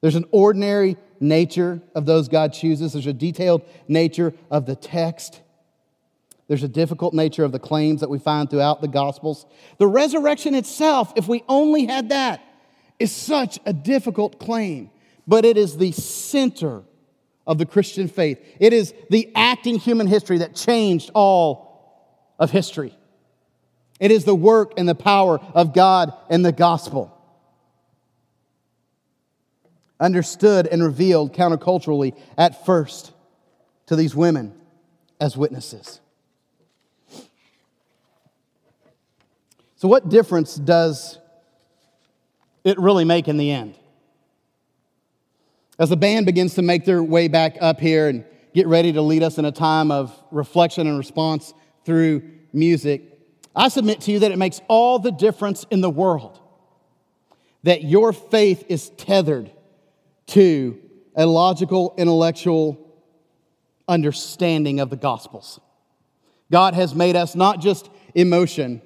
There's 0.02 0.16
an 0.16 0.26
ordinary 0.32 0.98
nature 1.20 1.82
of 1.94 2.06
those 2.06 2.28
God 2.28 2.54
chooses, 2.54 2.94
there's 2.94 3.08
a 3.08 3.14
detailed 3.14 3.64
nature 3.88 4.34
of 4.50 4.66
the 4.66 4.76
text. 4.76 5.42
There's 6.48 6.64
a 6.64 6.68
difficult 6.68 7.14
nature 7.14 7.44
of 7.44 7.52
the 7.52 7.60
claims 7.60 8.02
that 8.02 8.10
we 8.10 8.18
find 8.18 8.50
throughout 8.50 8.82
the 8.82 8.88
Gospels. 8.88 9.46
The 9.78 9.86
resurrection 9.86 10.56
itself, 10.56 11.14
if 11.16 11.28
we 11.28 11.44
only 11.48 11.86
had 11.86 12.10
that, 12.10 12.42
is 12.98 13.12
such 13.12 13.60
a 13.68 13.74
difficult 13.74 14.40
claim, 14.40 14.90
but 15.28 15.46
it 15.46 15.58
is 15.58 15.78
the 15.78 15.92
center 15.92 16.82
of 17.46 17.60
the 17.60 17.68
Christian 17.68 18.08
faith. 18.08 18.40
It 18.60 18.74
is 18.74 18.96
the 19.12 19.32
act 19.36 19.68
in 19.68 19.76
human 19.76 20.08
history 20.08 20.40
that 20.40 20.56
changed 20.56 21.12
all 21.14 22.34
of 22.40 22.50
history. 22.50 22.98
It 24.00 24.12
is 24.12 24.24
the 24.24 24.36
work 24.36 24.74
and 24.78 24.90
the 24.90 24.96
power 24.96 25.40
of 25.54 25.74
God 25.74 26.14
and 26.30 26.44
the 26.44 26.52
gospel. 26.52 27.16
Understood 30.00 30.68
and 30.68 30.84
revealed 30.84 31.34
counterculturally 31.34 32.18
at 32.38 32.66
first 32.66 33.12
to 33.88 33.96
these 33.96 34.16
women 34.16 34.54
as 35.20 35.36
witnesses. 35.36 36.00
So, 39.76 39.88
what 39.88 40.10
difference 40.10 40.56
does 40.56 41.18
it 42.64 42.78
really 42.78 43.06
make 43.06 43.28
in 43.28 43.38
the 43.38 43.52
end? 43.52 43.76
As 45.78 45.90
the 45.90 45.98
band 45.98 46.26
begins 46.26 46.56
to 46.56 46.62
make 46.62 46.84
their 46.84 47.02
way 47.02 47.30
back 47.30 47.58
up 47.62 47.80
here 47.80 48.10
and 48.10 48.26
get 48.54 48.68
ready 48.68 48.92
to 48.92 49.02
lead 49.02 49.24
us 49.24 49.38
in 49.38 49.46
a 49.46 49.52
time 49.52 49.92
of 49.92 50.14
reflection 50.32 50.86
and 50.88 50.98
response 50.98 51.54
through 51.86 52.22
music, 52.52 53.18
I 53.56 53.70
submit 53.70 54.02
to 54.02 54.12
you 54.12 54.20
that 54.20 54.32
it 54.32 54.38
makes 54.38 54.60
all 54.68 55.00
the 55.00 55.12
difference 55.12 55.66
in 55.72 55.82
the 55.82 55.90
world 55.90 56.40
that 57.64 57.84
your 57.84 58.14
faith 58.14 58.66
is 58.68 58.90
tethered 58.92 59.52
to 60.30 60.78
a 61.16 61.26
logical, 61.26 61.94
intellectual 61.98 62.78
understanding 63.88 64.80
of 64.80 64.90
the 64.90 64.96
Gospels. 64.96 65.60
God 66.52 66.74
has 66.74 66.96
made 66.96 67.16
us 67.16 67.36
not 67.36 67.60
just 67.60 67.90
emotion, 68.16 68.82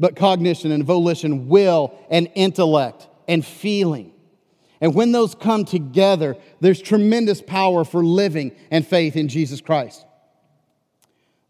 but 0.00 0.16
cognition 0.16 0.72
and 0.72 0.84
volition, 0.84 1.48
will 1.48 1.98
and 2.10 2.28
intellect 2.34 3.08
and 3.26 3.44
feeling. 3.44 4.12
And 4.80 4.94
when 4.94 5.12
those 5.12 5.34
come 5.34 5.64
together, 5.64 6.36
there's 6.60 6.80
tremendous 6.80 7.42
power 7.42 7.84
for 7.84 8.04
living 8.04 8.52
and 8.70 8.86
faith 8.86 9.16
in 9.16 9.28
Jesus 9.28 9.60
Christ. 9.60 10.04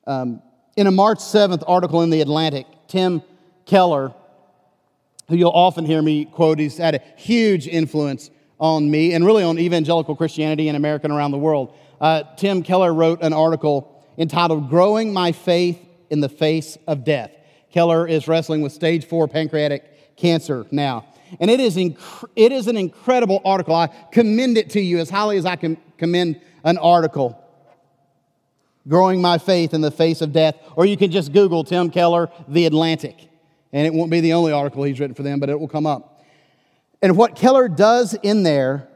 Um, 0.06 0.42
in 0.76 0.86
a 0.86 0.90
March 0.90 1.18
7th 1.18 1.62
article 1.66 2.02
in 2.02 2.10
The 2.10 2.20
Atlantic, 2.20 2.66
Tim 2.88 3.22
Keller, 3.66 4.14
who 5.28 5.36
you'll 5.36 5.50
often 5.50 5.84
hear 5.84 6.00
me 6.00 6.24
quote, 6.24 6.58
he's 6.58 6.78
had 6.78 6.94
a 6.94 7.02
huge 7.16 7.66
influence 7.66 8.30
on 8.60 8.90
me 8.90 9.14
and 9.14 9.24
really 9.24 9.42
on 9.42 9.58
evangelical 9.58 10.16
Christianity 10.16 10.68
in 10.68 10.74
America 10.74 11.06
and 11.06 11.12
around 11.12 11.30
the 11.30 11.38
world. 11.38 11.74
Uh, 12.00 12.22
Tim 12.36 12.62
Keller 12.62 12.92
wrote 12.92 13.22
an 13.22 13.32
article 13.32 14.04
entitled 14.16 14.68
Growing 14.68 15.12
My 15.12 15.32
Faith 15.32 15.78
in 16.10 16.20
the 16.20 16.28
Face 16.28 16.76
of 16.86 17.04
Death. 17.04 17.30
Keller 17.70 18.06
is 18.06 18.26
wrestling 18.26 18.62
with 18.62 18.72
stage 18.72 19.06
four 19.06 19.28
pancreatic 19.28 20.16
cancer 20.16 20.66
now. 20.70 21.06
And 21.40 21.50
it 21.50 21.60
is, 21.60 21.76
inc- 21.76 22.24
it 22.34 22.52
is 22.52 22.66
an 22.66 22.76
incredible 22.76 23.40
article. 23.44 23.74
I 23.74 23.88
commend 24.10 24.56
it 24.56 24.70
to 24.70 24.80
you 24.80 24.98
as 24.98 25.10
highly 25.10 25.36
as 25.36 25.44
I 25.44 25.56
can 25.56 25.76
commend 25.98 26.40
an 26.64 26.78
article. 26.78 27.38
Growing 28.88 29.20
my 29.20 29.36
faith 29.36 29.74
in 29.74 29.82
the 29.82 29.90
face 29.90 30.22
of 30.22 30.32
death. 30.32 30.56
Or 30.74 30.86
you 30.86 30.96
can 30.96 31.10
just 31.10 31.32
Google 31.32 31.62
Tim 31.64 31.90
Keller, 31.90 32.30
The 32.48 32.64
Atlantic. 32.64 33.28
And 33.72 33.86
it 33.86 33.92
won't 33.92 34.10
be 34.10 34.20
the 34.20 34.32
only 34.32 34.52
article 34.52 34.82
he's 34.84 34.98
written 34.98 35.14
for 35.14 35.22
them, 35.22 35.40
but 35.40 35.50
it 35.50 35.60
will 35.60 35.68
come 35.68 35.86
up. 35.86 36.07
And 37.00 37.16
what 37.16 37.36
Keller 37.36 37.68
does 37.68 38.14
in 38.14 38.42
there 38.42 38.88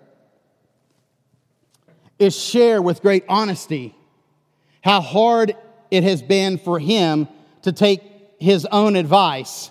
is 2.19 2.37
share 2.37 2.81
with 2.81 3.03
great 3.03 3.25
honesty 3.29 3.95
how 4.83 5.01
hard 5.01 5.57
it 5.91 6.03
has 6.03 6.23
been 6.23 6.59
for 6.59 6.79
him 6.79 7.29
to 7.63 7.73
take 7.73 8.03
his 8.41 8.67
own 8.67 8.97
advice 8.97 9.71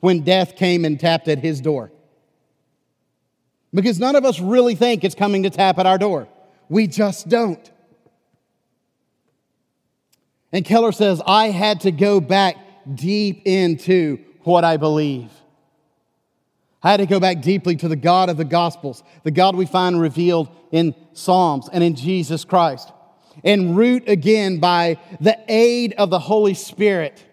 when 0.00 0.20
death 0.20 0.56
came 0.56 0.84
and 0.84 1.00
tapped 1.00 1.28
at 1.28 1.38
his 1.38 1.60
door. 1.60 1.90
Because 3.72 3.98
none 3.98 4.14
of 4.16 4.24
us 4.24 4.38
really 4.38 4.74
think 4.74 5.02
it's 5.02 5.14
coming 5.14 5.42
to 5.44 5.50
tap 5.50 5.78
at 5.78 5.86
our 5.86 5.98
door. 5.98 6.28
We 6.68 6.86
just 6.86 7.28
don't. 7.28 7.70
And 10.52 10.64
Keller 10.64 10.92
says, 10.92 11.20
I 11.26 11.46
had 11.46 11.80
to 11.80 11.90
go 11.90 12.20
back 12.20 12.56
deep 12.94 13.42
into 13.46 14.18
what 14.42 14.62
I 14.62 14.76
believe. 14.76 15.30
I 16.84 16.90
had 16.90 16.98
to 16.98 17.06
go 17.06 17.18
back 17.18 17.40
deeply 17.40 17.74
to 17.76 17.88
the 17.88 17.96
God 17.96 18.28
of 18.28 18.36
the 18.36 18.44
Gospels, 18.44 19.02
the 19.24 19.30
God 19.32 19.56
we 19.56 19.66
find 19.66 20.00
revealed 20.00 20.48
in 20.70 20.94
Psalms 21.14 21.68
and 21.72 21.82
in 21.82 21.96
Jesus 21.96 22.44
Christ 22.44 22.92
and 23.42 23.76
root 23.76 24.08
again 24.08 24.60
by 24.60 24.98
the 25.20 25.36
aid 25.48 25.94
of 25.94 26.10
the 26.10 26.18
Holy 26.18 26.54
Spirit 26.54 27.24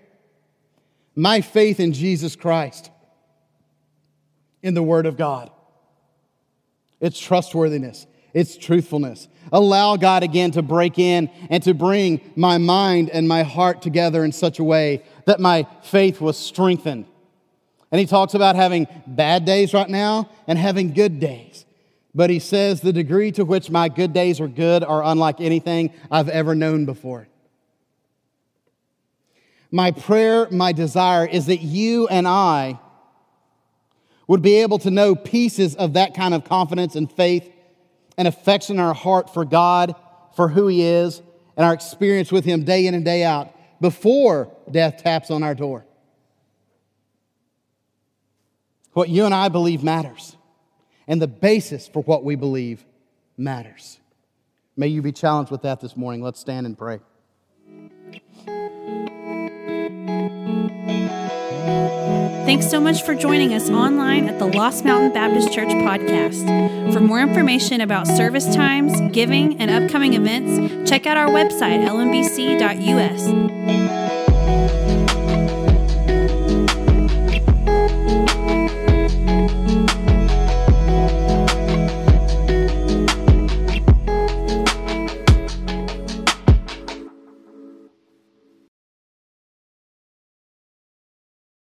my 1.14 1.42
faith 1.42 1.82
in 1.82 1.92
Jesus 1.92 2.38
Christ, 2.38 2.90
in 4.64 4.74
the 4.74 4.82
Word 4.82 5.06
of 5.06 5.18
God. 5.18 5.52
It's 7.02 7.20
trustworthiness, 7.20 8.08
it's 8.34 8.56
truthfulness. 8.56 9.28
Allow 9.52 9.98
God 9.98 10.24
again 10.24 10.52
to 10.52 10.62
break 10.62 10.98
in 10.98 11.30
and 11.50 11.62
to 11.64 11.74
bring 11.74 12.22
my 12.38 12.58
mind 12.58 13.10
and 13.10 13.28
my 13.28 13.44
heart 13.44 13.82
together 13.82 14.24
in 14.24 14.32
such 14.32 14.60
a 14.60 14.64
way 14.64 15.04
that 15.26 15.42
my 15.42 15.68
faith 15.84 16.22
was 16.22 16.38
strengthened. 16.38 17.08
And 17.92 18.00
he 18.00 18.06
talks 18.06 18.34
about 18.34 18.56
having 18.56 18.88
bad 19.06 19.46
days 19.46 19.74
right 19.74 19.90
now 19.90 20.30
and 20.48 20.58
having 20.58 20.94
good 20.94 21.20
days. 21.20 21.66
But 22.16 22.30
he 22.30 22.40
says, 22.40 22.82
the 22.82 22.94
degree 22.94 23.32
to 23.34 23.46
which 23.46 23.70
my 23.70 23.90
good 23.90 24.14
days 24.14 24.40
are 24.40 24.48
good 24.48 24.84
are 24.84 25.04
unlike 25.04 25.40
anything 25.40 25.94
I've 26.10 26.30
ever 26.30 26.56
known 26.56 26.86
before. 26.86 27.28
My 29.72 29.92
prayer, 29.92 30.48
my 30.52 30.74
desire 30.74 31.26
is 31.26 31.46
that 31.46 31.62
you 31.62 32.08
and 32.08 32.28
I 32.28 32.80
would 34.28 34.42
be 34.42 34.56
able 34.56 34.80
to 34.80 34.92
know 34.92 35.16
pieces 35.16 35.76
of 35.76 35.94
that 35.94 36.14
kind 36.14 36.34
of 36.34 36.44
confidence 36.44 36.96
and 36.96 37.12
faith 37.12 37.50
and 38.18 38.28
affection 38.28 38.76
in 38.76 38.82
our 38.82 38.94
heart 38.94 39.34
for 39.34 39.46
God, 39.46 39.96
for 40.36 40.50
who 40.50 40.68
He 40.68 40.84
is, 40.84 41.22
and 41.56 41.66
our 41.66 41.74
experience 41.74 42.32
with 42.32 42.44
Him 42.44 42.64
day 42.64 42.88
in 42.88 42.94
and 42.94 43.06
day 43.06 43.24
out 43.24 43.54
before 43.80 44.52
death 44.70 45.02
taps 45.04 45.32
on 45.32 45.44
our 45.44 45.56
door. 45.56 45.86
What 48.94 49.10
you 49.10 49.26
and 49.26 49.34
I 49.34 49.50
believe 49.50 49.84
matters 49.84 50.36
and 51.08 51.22
the 51.22 51.28
basis 51.28 51.88
for 51.88 52.04
what 52.04 52.24
we 52.24 52.36
believe 52.36 52.86
matters. 53.38 54.00
May 54.76 54.88
you 54.88 55.02
be 55.02 55.12
challenged 55.12 55.52
with 55.52 55.62
that 55.64 55.80
this 55.80 55.96
morning. 55.96 56.22
Let's 56.22 56.40
stand 56.40 56.66
and 56.66 56.78
pray. 56.78 57.00
Thanks 62.46 62.70
so 62.70 62.82
much 62.82 63.04
for 63.04 63.16
joining 63.16 63.54
us 63.54 63.70
online 63.70 64.28
at 64.28 64.38
the 64.38 64.46
Lost 64.46 64.84
Mountain 64.84 65.14
Baptist 65.14 65.54
Church 65.54 65.70
podcast. 65.70 66.92
For 66.92 67.00
more 67.00 67.22
information 67.22 67.80
about 67.80 68.08
service 68.08 68.54
times, 68.54 69.00
giving, 69.14 69.62
and 69.62 69.72
upcoming 69.72 70.16
events, 70.16 70.90
check 70.90 71.06
out 71.06 71.16
our 71.16 71.30
website, 71.30 71.88
lmbc.us. 71.88 74.01